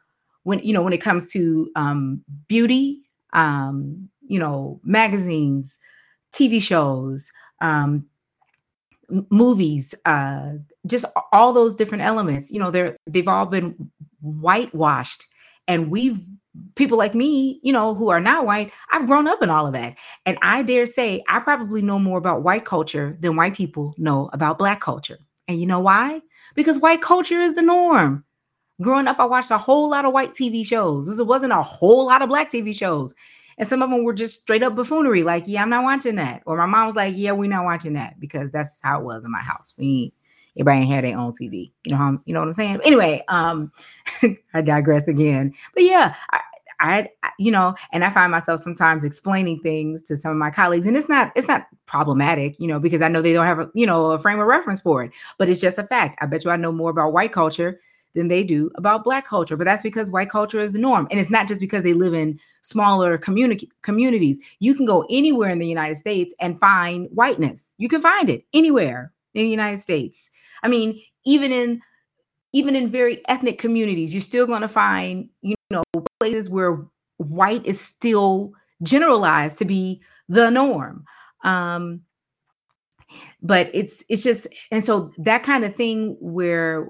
[0.43, 3.01] when you know, when it comes to um, beauty,
[3.33, 5.77] um, you know, magazines,
[6.33, 7.31] TV shows,
[7.61, 8.05] um,
[9.29, 10.53] movies, uh,
[10.87, 12.51] just all those different elements.
[12.51, 15.25] You know, they're they've all been whitewashed,
[15.67, 16.19] and we've
[16.75, 19.73] people like me, you know, who are not white, I've grown up in all of
[19.73, 19.97] that.
[20.25, 24.29] And I dare say I probably know more about white culture than white people know
[24.33, 25.19] about black culture.
[25.47, 26.21] And you know why?
[26.55, 28.23] Because white culture is the norm.
[28.81, 31.07] Growing up, I watched a whole lot of white TV shows.
[31.07, 33.13] This wasn't a whole lot of black TV shows.
[33.57, 36.43] And some of them were just straight up buffoonery, like, yeah, I'm not watching that.
[36.45, 39.25] Or my mom was like, yeah, we're not watching that because that's how it was
[39.25, 39.73] in my house.
[39.77, 40.13] We
[40.57, 41.71] everybody had their own TV.
[41.85, 42.79] You know how you know what I'm saying?
[42.83, 43.71] Anyway, um,
[44.53, 45.53] I digress again.
[45.73, 46.41] But yeah, I,
[46.79, 50.85] I, you know, and I find myself sometimes explaining things to some of my colleagues,
[50.85, 53.69] and it's not, it's not problematic, you know, because I know they don't have a,
[53.73, 56.17] you know, a frame of reference for it, but it's just a fact.
[56.21, 57.79] I bet you I know more about white culture
[58.15, 61.19] than they do about black culture, but that's because white culture is the norm, and
[61.19, 64.39] it's not just because they live in smaller community communities.
[64.59, 67.73] You can go anywhere in the United States and find whiteness.
[67.77, 70.31] You can find it anywhere in the United States.
[70.63, 71.81] I mean, even in
[72.51, 75.83] even in very ethnic communities, you're still going to find, you know,
[76.19, 76.83] places where
[77.17, 81.05] white is still generalized to be the norm.
[81.43, 82.01] Um,
[83.41, 86.89] but it's it's just and so that kind of thing where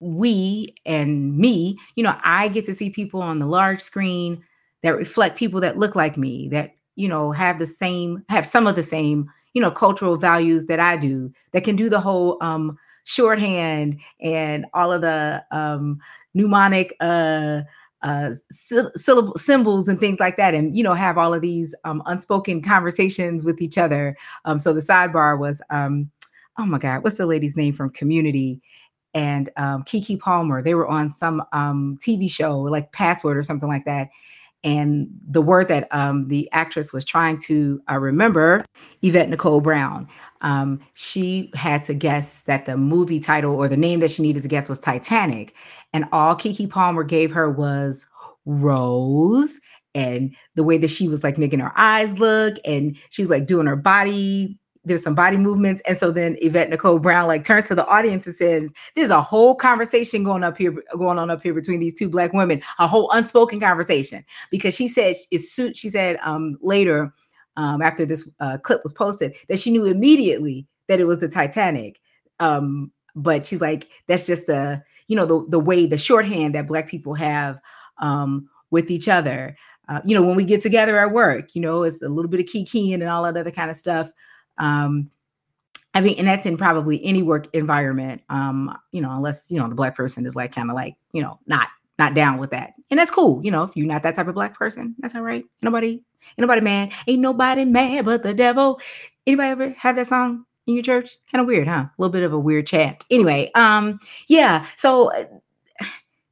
[0.00, 4.42] we and me, you know, I get to see people on the large screen
[4.82, 8.66] that reflect people that look like me, that you know have the same, have some
[8.66, 12.38] of the same, you know, cultural values that I do, that can do the whole
[12.42, 15.98] um shorthand and all of the um
[16.34, 17.62] mnemonic uh
[18.02, 18.32] uh,
[18.96, 22.62] syllable symbols and things like that, and you know have all of these um, unspoken
[22.62, 24.16] conversations with each other.
[24.44, 26.10] Um, so the sidebar was, um,
[26.58, 28.60] oh my God, what's the lady's name from Community?
[29.12, 30.62] And um, Keke Palmer.
[30.62, 34.08] They were on some um, TV show like Password or something like that,
[34.62, 38.64] and the word that um, the actress was trying to uh, remember,
[39.00, 40.06] Yvette Nicole Brown,
[40.42, 44.42] um, she had to guess that the movie title or the name that she needed
[44.42, 45.54] to guess was Titanic.
[45.94, 48.06] And all Keke Palmer gave her was
[48.44, 49.60] Rose.
[49.94, 53.46] And the way that she was like making her eyes look, and she was like
[53.46, 55.82] doing her body there's some body movements.
[55.86, 59.20] And so then Yvette Nicole Brown like turns to the audience and says, There's a
[59.20, 62.86] whole conversation going up here, going on up here between these two black women, a
[62.86, 64.24] whole unspoken conversation.
[64.50, 67.12] Because she said it's suit, she said um later,
[67.56, 71.28] um, after this uh, clip was posted, that she knew immediately that it was the
[71.28, 72.00] Titanic.
[72.38, 76.68] Um, but she's like, that's just the, you know, the the way, the shorthand that
[76.68, 77.58] black people have
[77.98, 79.56] um with each other.
[79.88, 82.40] Uh, you know, when we get together at work, you know, it's a little bit
[82.40, 84.10] of keying and all that other kind of stuff.
[84.60, 85.10] Um,
[85.92, 89.68] I mean, and that's in probably any work environment, um, you know, unless, you know,
[89.68, 92.74] the black person is like kind of like, you know, not not down with that.
[92.90, 93.44] And that's cool.
[93.44, 95.44] You know, if you're not that type of black person, that's all right.
[95.62, 96.02] Nobody,
[96.38, 96.92] nobody mad.
[97.06, 98.80] Ain't nobody mad but the devil.
[99.26, 101.16] Anybody ever have that song in your church?
[101.30, 101.84] Kind of weird, huh?
[101.86, 103.04] A little bit of a weird chant.
[103.10, 104.64] Anyway, um, yeah.
[104.76, 105.26] So uh,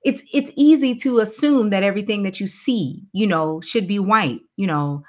[0.05, 4.41] it's it's easy to assume that everything that you see, you know, should be white,
[4.57, 5.03] you know.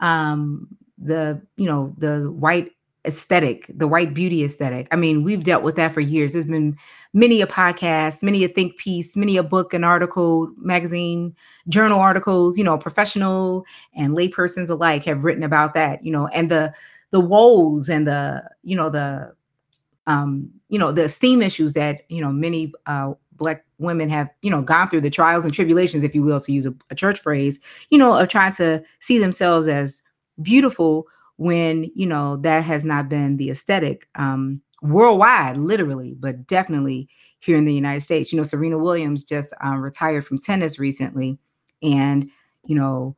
[0.00, 0.68] Um,
[1.00, 2.72] the you know the white
[3.06, 4.86] aesthetic, the white beauty aesthetic.
[4.90, 6.32] I mean, we've dealt with that for years.
[6.32, 6.76] There's been
[7.14, 11.34] many a podcast, many a think piece, many a book, an article, magazine,
[11.68, 16.50] journal articles, you know, professional and laypersons alike have written about that, you know, and
[16.50, 16.72] the
[17.10, 19.32] the woes and the, you know, the
[20.06, 24.50] um, you know, the esteem issues that, you know, many uh black women have, you
[24.50, 27.20] know, gone through the trials and tribulations, if you will, to use a, a church
[27.20, 30.02] phrase, you know, of trying to see themselves as
[30.42, 37.08] beautiful when you know that has not been the aesthetic um, worldwide, literally, but definitely
[37.40, 38.32] here in the United States.
[38.32, 41.38] You know, Serena Williams just um, retired from tennis recently,
[41.82, 42.30] and
[42.66, 43.16] you know,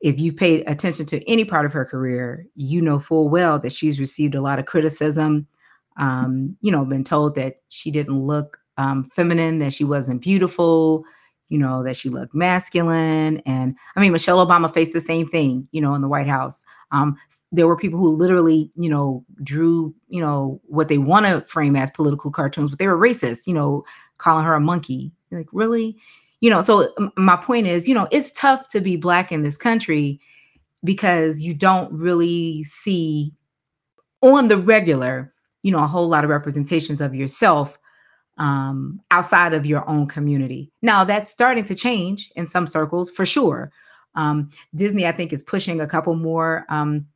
[0.00, 3.72] if you've paid attention to any part of her career, you know full well that
[3.72, 5.46] she's received a lot of criticism.
[5.98, 11.04] Um, you know, been told that she didn't look um, feminine, that she wasn't beautiful,
[11.52, 13.42] you know, that she looked masculine.
[13.44, 16.64] And I mean, Michelle Obama faced the same thing, you know, in the White House.
[16.92, 17.14] Um,
[17.52, 21.76] there were people who literally, you know, drew, you know, what they want to frame
[21.76, 23.84] as political cartoons, but they were racist, you know,
[24.16, 25.12] calling her a monkey.
[25.30, 25.98] Like, really?
[26.40, 26.88] You know, so
[27.18, 30.22] my point is, you know, it's tough to be black in this country
[30.82, 33.30] because you don't really see
[34.22, 37.76] on the regular, you know, a whole lot of representations of yourself
[38.38, 40.70] um, outside of your own community.
[40.82, 43.72] Now that's starting to change in some circles for sure.
[44.14, 47.06] Um, Disney, I think, is pushing a couple more um,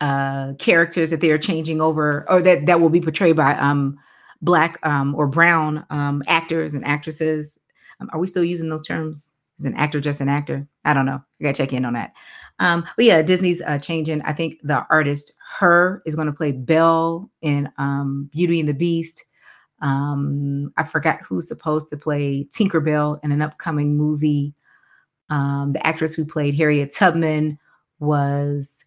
[0.00, 3.96] uh, characters that they are changing over, or that that will be portrayed by um,
[4.40, 7.58] black um, or brown um, actors and actresses.
[8.00, 9.32] Um, are we still using those terms?
[9.58, 10.66] Is an actor just an actor?
[10.84, 11.22] I don't know.
[11.40, 12.12] I gotta check in on that.
[12.58, 14.22] Um, but yeah, Disney's uh, changing.
[14.22, 16.02] I think the artist H.E.R.
[16.06, 19.24] is going to play Belle in um, Beauty and the Beast.
[19.82, 24.54] Um, I forgot who's supposed to play Tinkerbell in an upcoming movie.
[25.28, 27.58] Um, the actress who played Harriet Tubman
[27.98, 28.84] was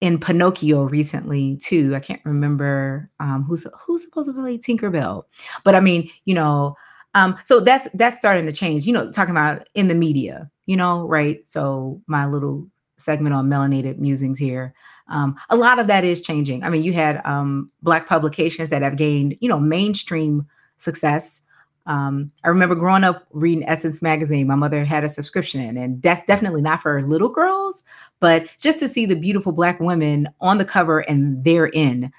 [0.00, 1.94] in Pinocchio recently too.
[1.94, 5.24] I can't remember um, who's who's supposed to play Tinkerbell,
[5.64, 6.76] but I mean, you know,
[7.14, 8.86] um, so that's that's starting to change.
[8.86, 11.44] You know, talking about in the media, you know, right?
[11.46, 14.74] So my little segment on melanated musings here.
[15.08, 16.64] Um, a lot of that is changing.
[16.64, 21.40] I mean, you had um, black publications that have gained, you know, mainstream success.
[21.86, 24.48] Um, I remember growing up reading Essence magazine.
[24.48, 27.84] My mother had a subscription, and that's definitely not for little girls,
[28.18, 32.10] but just to see the beautiful black women on the cover and they're in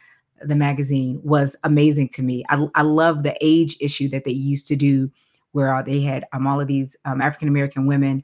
[0.41, 2.43] the magazine was amazing to me.
[2.49, 5.11] I, I love the age issue that they used to do,
[5.51, 8.23] where they had um, all of these um, African American women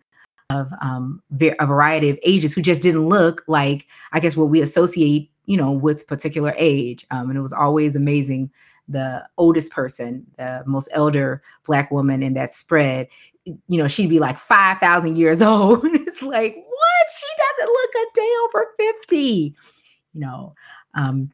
[0.53, 4.61] of um, a variety of ages who just didn't look like, I guess, what we
[4.61, 7.05] associate, you know, with particular age.
[7.11, 8.51] Um, and it was always amazing.
[8.87, 13.07] The oldest person, the most elder black woman in that spread,
[13.45, 15.79] you know, she'd be like 5,000 years old.
[15.83, 17.07] it's like, what?
[17.17, 18.67] She doesn't look a day over
[19.01, 19.55] 50, you
[20.13, 20.53] know.
[20.95, 21.31] Um,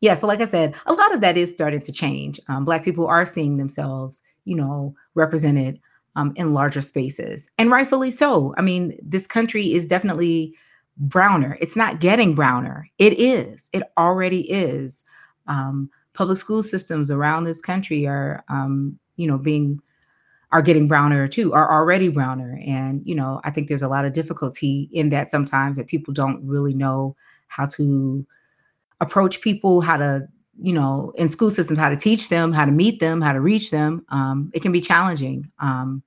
[0.00, 2.38] yeah, so like I said, a lot of that is starting to change.
[2.48, 5.80] Um, black people are seeing themselves, you know, represented
[6.18, 8.52] um, in larger spaces, and rightfully so.
[8.58, 10.54] I mean, this country is definitely
[10.96, 11.56] browner.
[11.60, 12.88] It's not getting browner.
[12.98, 13.70] It is.
[13.72, 15.04] It already is.
[15.46, 19.80] Um, public school systems around this country are, um, you know, being
[20.50, 22.58] are getting browner too, are already browner.
[22.66, 26.14] And, you know, I think there's a lot of difficulty in that sometimes that people
[26.14, 27.14] don't really know
[27.48, 28.26] how to
[29.00, 30.26] approach people, how to,
[30.60, 33.40] you know, in school systems, how to teach them, how to meet them, how to
[33.40, 34.04] reach them.
[34.08, 35.50] Um, it can be challenging.
[35.60, 36.02] Um,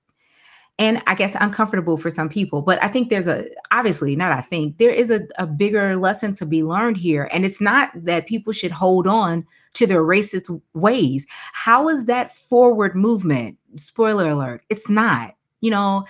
[0.82, 2.64] and I guess uncomfortable for some people.
[2.64, 4.32] But I think there's a obviously not.
[4.32, 7.92] I think there is a, a bigger lesson to be learned here, and it's not
[7.94, 11.28] that people should hold on to their racist ways.
[11.54, 13.58] How is that forward movement?
[13.76, 15.36] Spoiler alert: it's not.
[15.60, 16.06] You know,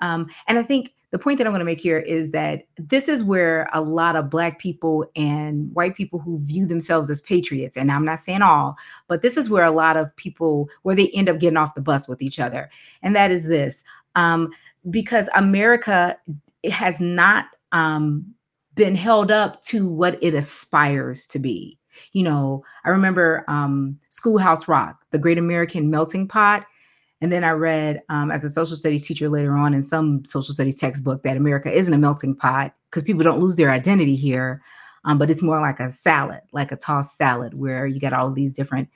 [0.00, 3.08] um, and I think the point that I'm going to make here is that this
[3.08, 7.74] is where a lot of Black people and white people who view themselves as patriots,
[7.74, 8.76] and I'm not saying all,
[9.08, 11.80] but this is where a lot of people where they end up getting off the
[11.80, 12.68] bus with each other,
[13.00, 13.82] and that is this
[14.14, 14.52] um,
[14.90, 16.18] because America
[16.70, 18.34] has not um,
[18.74, 21.78] been held up to what it aspires to be.
[22.12, 26.66] You know, I remember um, Schoolhouse Rock, the Great American Melting Pot.
[27.20, 30.52] And then I read um, as a social studies teacher later on in some social
[30.52, 34.62] studies textbook that America isn't a melting pot because people don't lose their identity here,
[35.04, 38.30] um, but it's more like a salad, like a tossed salad, where you got all
[38.30, 38.88] these different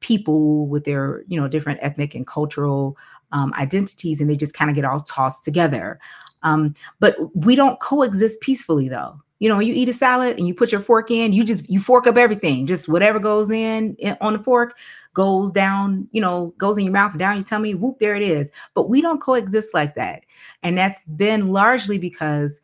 [0.00, 2.96] people with their, you know, different ethnic and cultural
[3.32, 5.98] um, identities, and they just kind of get all tossed together.
[6.42, 10.54] Um, but we don't coexist peacefully, though you know, you eat a salad and you
[10.54, 12.66] put your fork in, you just you fork up everything.
[12.66, 14.78] Just whatever goes in, in, on the fork
[15.12, 18.22] goes down, you know, goes in your mouth and down your tummy, whoop, there it
[18.22, 18.50] is.
[18.74, 20.24] But we don't coexist like that.
[20.62, 22.60] And that's been largely because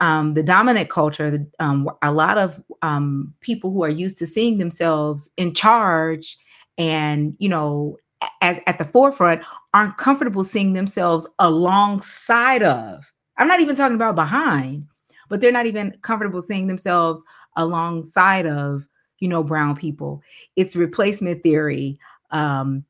[0.00, 4.26] um, the dominant culture, the, um, a lot of um, people who are used to
[4.26, 6.38] seeing themselves in charge
[6.78, 7.98] and, you know,
[8.40, 9.42] at, at the forefront
[9.74, 13.12] aren't comfortable seeing themselves alongside of.
[13.36, 14.86] I'm not even talking about behind
[15.28, 17.22] but they're not even comfortable seeing themselves
[17.56, 18.86] alongside of
[19.18, 20.22] you know brown people.
[20.56, 21.98] It's replacement theory
[22.30, 22.84] um,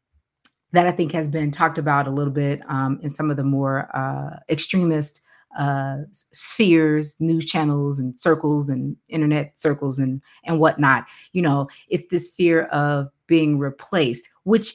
[0.72, 3.44] that i think has been talked about a little bit um, in some of the
[3.44, 5.22] more uh, extremist
[5.58, 11.06] uh, spheres news channels and circles and internet circles and and whatnot.
[11.32, 14.74] You know it's this fear of being replaced which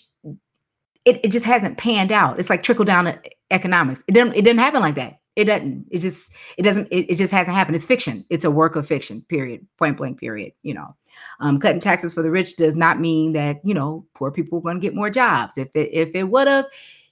[1.06, 2.40] it, it just hasn't panned out.
[2.40, 3.20] It's like trickle down
[3.52, 4.04] economics.
[4.08, 5.88] It didn't it didn't happen like that it doesn't.
[5.90, 6.88] It just it doesn't.
[6.92, 7.76] It, it, just hasn't happened.
[7.76, 8.26] It's fiction.
[8.30, 9.24] It's a work of fiction.
[9.30, 9.66] Period.
[9.78, 10.20] Point blank.
[10.20, 10.54] Period.
[10.62, 10.96] You know,
[11.40, 14.62] um, cutting taxes for the rich does not mean that you know poor people are
[14.62, 15.58] going to get more jobs.
[15.58, 16.66] If it if it would have,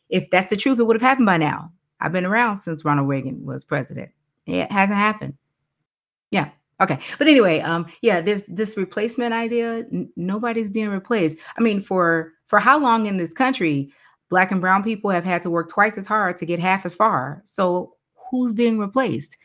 [0.09, 1.71] if that's the truth, it would have happened by now.
[1.99, 4.11] I've been around since Ronald Reagan was president.
[4.45, 5.35] It hasn't happened.
[6.31, 6.49] Yeah.
[6.79, 6.97] Okay.
[7.19, 9.85] But anyway, um, yeah, there's this replacement idea.
[9.91, 11.37] N- nobody's being replaced.
[11.57, 13.91] I mean, for for how long in this country,
[14.29, 16.95] black and brown people have had to work twice as hard to get half as
[16.95, 17.41] far.
[17.45, 17.95] So
[18.31, 19.37] who's being replaced.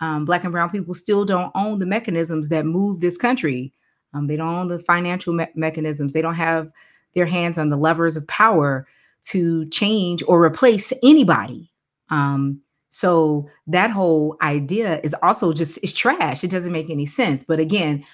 [0.00, 3.72] Um, black and brown people still don't own the mechanisms that move this country.
[4.14, 6.12] Um, they don't own the financial me- mechanisms.
[6.12, 6.70] They don't have
[7.14, 8.86] their hands on the levers of power
[9.24, 11.70] to change or replace anybody.
[12.10, 16.42] Um, so that whole idea is also just is trash.
[16.42, 17.44] It doesn't make any sense.
[17.44, 18.04] But again,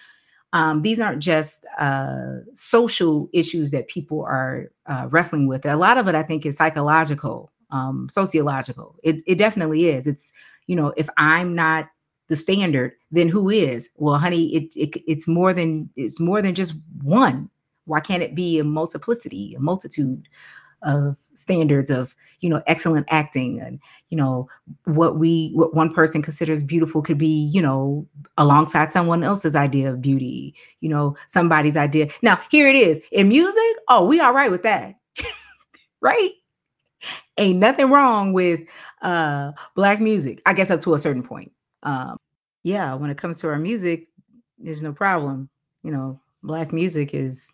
[0.53, 5.67] um, these aren't just uh, social issues that people are uh, wrestling with.
[5.67, 8.97] A lot of it, I think, is psychological um, sociological.
[9.03, 10.07] It, it definitely is.
[10.07, 10.33] It's,
[10.67, 11.89] you know, if I'm not
[12.29, 13.89] the standard, then who is?
[13.97, 17.51] Well, honey, it, it it's more than it's more than just one.
[17.85, 20.29] Why can't it be a multiplicity, a multitude
[20.83, 24.49] of standards of you know excellent acting and you know
[24.85, 28.07] what we what one person considers beautiful could be you know
[28.37, 33.29] alongside someone else's idea of beauty you know somebody's idea now here it is in
[33.29, 34.95] music oh we all right with that
[36.03, 36.33] right
[37.39, 38.61] ain't nothing wrong with
[39.03, 41.53] uh black music i guess up to a certain point.
[41.83, 42.17] Um
[42.63, 44.09] yeah when it comes to our music
[44.59, 45.49] there's no problem.
[45.83, 47.53] You know black music is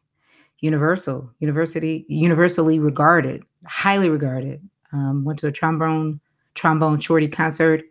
[0.60, 4.60] universal university universally regarded highly regarded.
[4.92, 6.20] Um went to a trombone
[6.54, 7.82] trombone shorty concert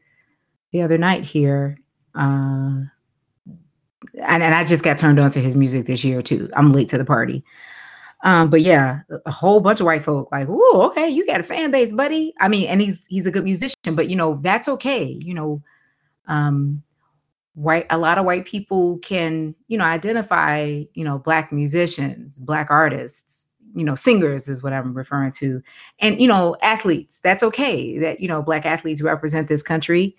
[0.71, 1.77] the other night here
[2.15, 2.83] uh
[4.25, 6.49] and, and i just got turned on to his music this year too.
[6.55, 7.43] I'm late to the party
[8.23, 11.43] um, but yeah, a whole bunch of white folk like, oh, okay, you got a
[11.43, 12.33] fan base, buddy.
[12.39, 15.05] I mean, and he's he's a good musician, but you know, that's okay.
[15.05, 15.63] You know,
[16.27, 16.83] um,
[17.53, 22.69] white a lot of white people can, you know, identify, you know, black musicians, black
[22.69, 25.61] artists, you know, singers is what I'm referring to.
[25.99, 30.15] And, you know, athletes, that's okay that, you know, black athletes represent this country.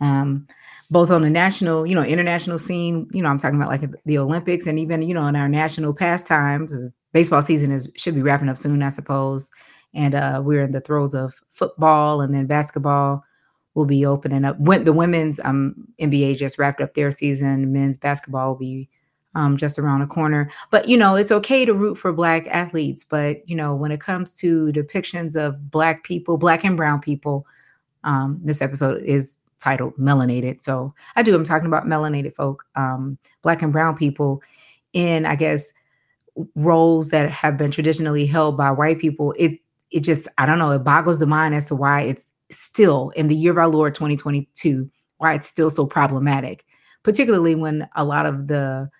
[0.00, 0.46] Um,
[0.90, 3.08] both on the national, you know, international scene.
[3.12, 5.94] You know, I'm talking about like the Olympics and even, you know, in our national
[5.94, 6.74] pastimes.
[7.12, 9.50] Baseball season is should be wrapping up soon, I suppose.
[9.94, 13.24] And uh, we're in the throes of football and then basketball
[13.74, 14.58] will be opening up.
[14.58, 18.88] When the women's um, NBA just wrapped up their season, men's basketball will be
[19.34, 20.50] um, just around the corner.
[20.70, 23.04] But you know, it's okay to root for black athletes.
[23.04, 27.46] But you know, when it comes to depictions of black people, black and brown people,
[28.04, 30.62] um, this episode is titled Melanated.
[30.62, 34.42] So I do, I'm talking about melanated folk, um, black and brown people
[34.92, 35.72] in, I guess,
[36.54, 39.34] roles that have been traditionally held by white people.
[39.38, 39.58] It
[39.90, 43.28] it just, I don't know, it boggles the mind as to why it's still in
[43.28, 46.64] the year of our Lord 2022, why it's still so problematic,
[47.04, 48.90] particularly when a lot of the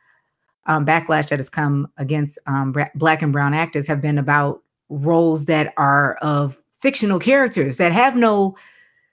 [0.66, 5.46] um, backlash that has come against um, black and brown actors have been about roles
[5.46, 8.54] that are of fictional characters that have no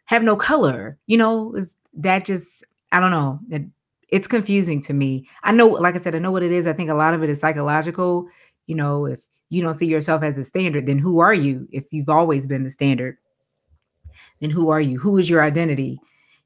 [0.06, 3.64] have no color you know is that just i don't know it,
[4.10, 5.26] it's confusing to me.
[5.44, 6.68] I know like i said i know what it is.
[6.68, 8.28] I think a lot of it is psychological
[8.68, 11.86] you know if you don't see yourself as a standard then who are you if
[11.92, 13.18] you've always been the standard?
[14.40, 15.00] Then who are you?
[15.00, 16.00] Who is your identity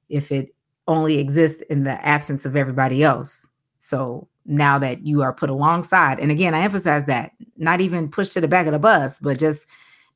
[0.09, 0.53] if it
[0.87, 3.47] only exists in the absence of everybody else?
[3.79, 8.33] So now that you are put alongside, and again, I emphasize that not even pushed
[8.33, 9.67] to the back of the bus, but just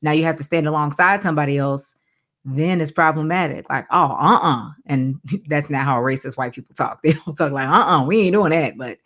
[0.02, 1.96] now you have to stand alongside somebody else,
[2.44, 3.68] then it's problematic.
[3.68, 4.66] Like, oh, uh uh-uh.
[4.66, 4.70] uh.
[4.86, 7.00] And that's not how racist white people talk.
[7.04, 8.76] They don't talk like, uh uh-uh, uh, we ain't doing that.
[8.76, 8.98] But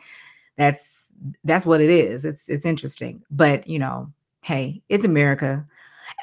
[0.56, 1.12] that's
[1.42, 2.24] that's what it is.
[2.24, 3.22] It's it's interesting.
[3.30, 4.12] But you know,
[4.42, 5.66] hey, it's America.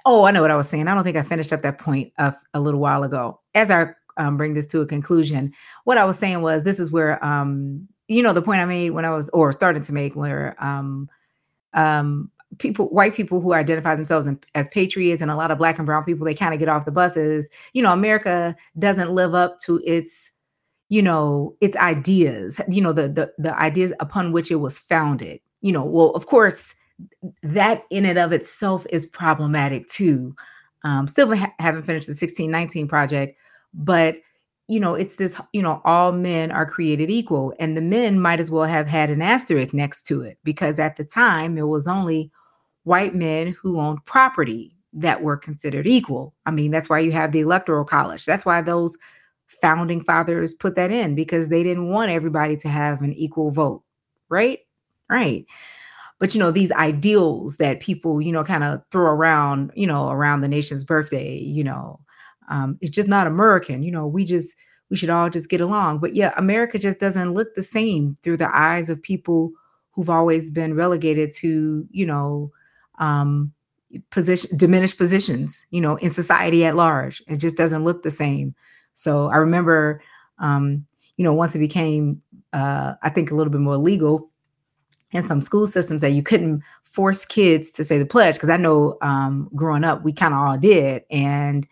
[0.05, 0.87] Oh, I know what I was saying.
[0.87, 3.39] I don't think I finished up that point of a little while ago.
[3.55, 3.87] As I
[4.17, 5.51] um, bring this to a conclusion,
[5.83, 8.91] what I was saying was this is where um, you know the point I made
[8.91, 11.09] when I was or started to make where um
[11.73, 15.85] um people white people who identify themselves as patriots and a lot of black and
[15.85, 19.57] brown people they kind of get off the buses you know america doesn't live up
[19.59, 20.31] to its
[20.89, 25.39] you know its ideas you know the the, the ideas upon which it was founded
[25.61, 26.75] you know well of course
[27.41, 30.35] that in and of itself is problematic too
[30.83, 33.37] um still ha- haven't finished the 1619 project
[33.73, 34.15] but
[34.71, 37.53] you know, it's this, you know, all men are created equal.
[37.59, 40.95] And the men might as well have had an asterisk next to it because at
[40.95, 42.31] the time it was only
[42.83, 46.33] white men who owned property that were considered equal.
[46.45, 48.25] I mean, that's why you have the electoral college.
[48.25, 48.97] That's why those
[49.61, 53.83] founding fathers put that in because they didn't want everybody to have an equal vote,
[54.29, 54.59] right?
[55.09, 55.45] Right.
[56.19, 60.09] But you know, these ideals that people, you know, kind of throw around, you know,
[60.09, 61.99] around the nation's birthday, you know,
[62.49, 63.81] um, it's just not American.
[63.83, 64.55] You know, we just
[64.89, 65.99] we should all just get along.
[65.99, 69.51] But yeah, America just doesn't look the same through the eyes of people
[69.91, 72.51] who've always been relegated to, you know,
[73.01, 73.51] um,
[74.11, 77.21] position diminished positions, you know, in society at large.
[77.27, 78.55] It just doesn't look the same.
[78.93, 80.01] So I remember,
[80.39, 80.85] um,
[81.17, 82.21] you know, once it became,
[82.53, 84.29] uh, I think, a little bit more legal
[85.11, 88.57] in some school systems that you couldn't force kids to say the pledge because I
[88.57, 91.67] know um, growing up we kind of all did, and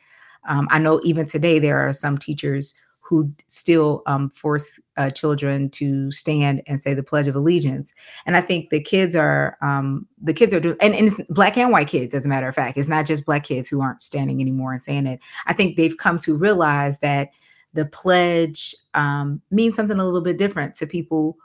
[0.48, 2.74] um, I know even today there are some teachers
[3.10, 7.92] who still um, force uh, children to stand and say the Pledge of Allegiance.
[8.28, 11.58] And I think the kids are um, the kids are doing, and, and it's black
[11.58, 12.78] and white kids, as a matter of fact.
[12.78, 15.20] It's not just black kids who aren't standing anymore and saying it.
[15.48, 17.30] I think they've come to realize that
[17.74, 21.36] the pledge um, means something a little bit different to people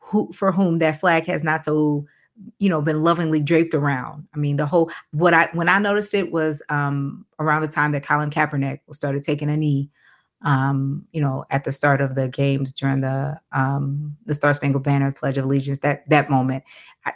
[0.00, 2.04] who for whom that flag has not so
[2.58, 6.14] you know been lovingly draped around i mean the whole what i when i noticed
[6.14, 9.90] it was um around the time that colin kaepernick started taking a knee
[10.44, 14.82] um you know at the start of the games during the um the star spangled
[14.82, 16.64] banner pledge of allegiance that that moment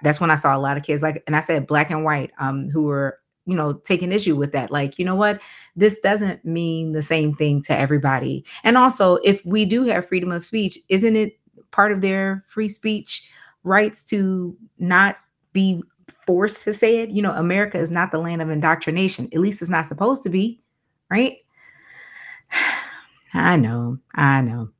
[0.02, 2.30] that's when i saw a lot of kids like and i said black and white
[2.38, 5.40] um who were you know taking issue with that like you know what
[5.74, 10.30] this doesn't mean the same thing to everybody and also if we do have freedom
[10.32, 11.38] of speech isn't it
[11.70, 13.30] part of their free speech
[13.64, 15.16] rights to not
[15.52, 15.82] be
[16.26, 17.10] forced to say it.
[17.10, 19.28] You know, America is not the land of indoctrination.
[19.32, 20.60] At least it's not supposed to be,
[21.10, 21.38] right?
[23.36, 24.70] I know, I know.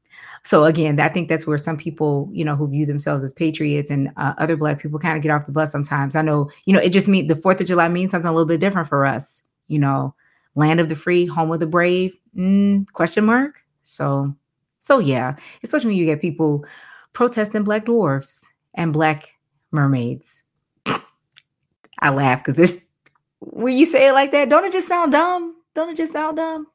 [0.42, 3.90] So again, I think that's where some people, you know, who view themselves as patriots
[3.90, 6.14] and uh, other black people kind of get off the bus sometimes.
[6.14, 8.46] I know, you know, it just means the 4th of July means something a little
[8.46, 10.14] bit different for us, you know,
[10.54, 13.62] land of the free, home of the brave, mm, question mark.
[13.82, 14.34] So,
[14.78, 15.34] so yeah,
[15.64, 16.64] especially when you get people
[17.12, 19.34] protesting black dwarfs and black
[19.72, 20.44] mermaids.
[22.00, 22.86] I laugh because this
[23.40, 25.56] when you say it like that, don't it just sound dumb?
[25.74, 26.66] Don't it just sound dumb?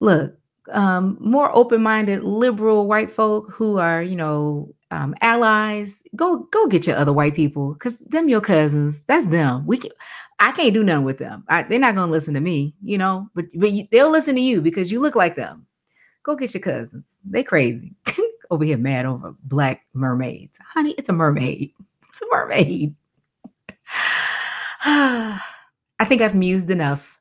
[0.00, 0.36] Look,
[0.70, 6.86] um, more open-minded liberal white folk who are, you know, um, allies, go go get
[6.86, 9.04] your other white people because them your cousins.
[9.04, 9.66] That's them.
[9.66, 9.90] We can,
[10.38, 11.44] I can't do nothing with them.
[11.48, 14.40] I, they're not gonna listen to me, you know, but but you, they'll listen to
[14.40, 15.66] you because you look like them.
[16.24, 17.18] Go get your cousins.
[17.24, 17.94] They crazy.
[18.50, 20.58] over here mad over black mermaids.
[20.62, 21.72] Honey, it's a mermaid.
[22.10, 22.94] It's a mermaid.
[24.84, 25.40] I
[26.04, 27.18] think I've mused enough.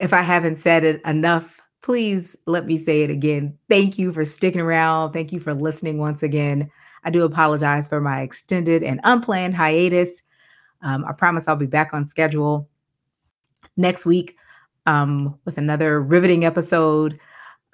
[0.00, 3.56] If I haven't said it enough, please let me say it again.
[3.68, 5.12] Thank you for sticking around.
[5.12, 6.70] Thank you for listening once again.
[7.04, 10.22] I do apologize for my extended and unplanned hiatus.
[10.82, 12.68] Um, I promise I'll be back on schedule
[13.76, 14.36] next week
[14.86, 17.18] um, with another riveting episode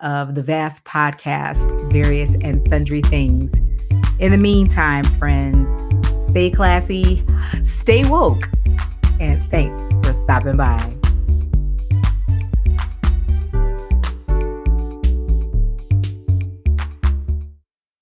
[0.01, 3.61] of the vast podcast, Various and Sundry Things.
[4.19, 5.71] In the meantime, friends,
[6.19, 7.25] stay classy,
[7.63, 8.51] stay woke,
[9.21, 11.04] and thanks for stopping by.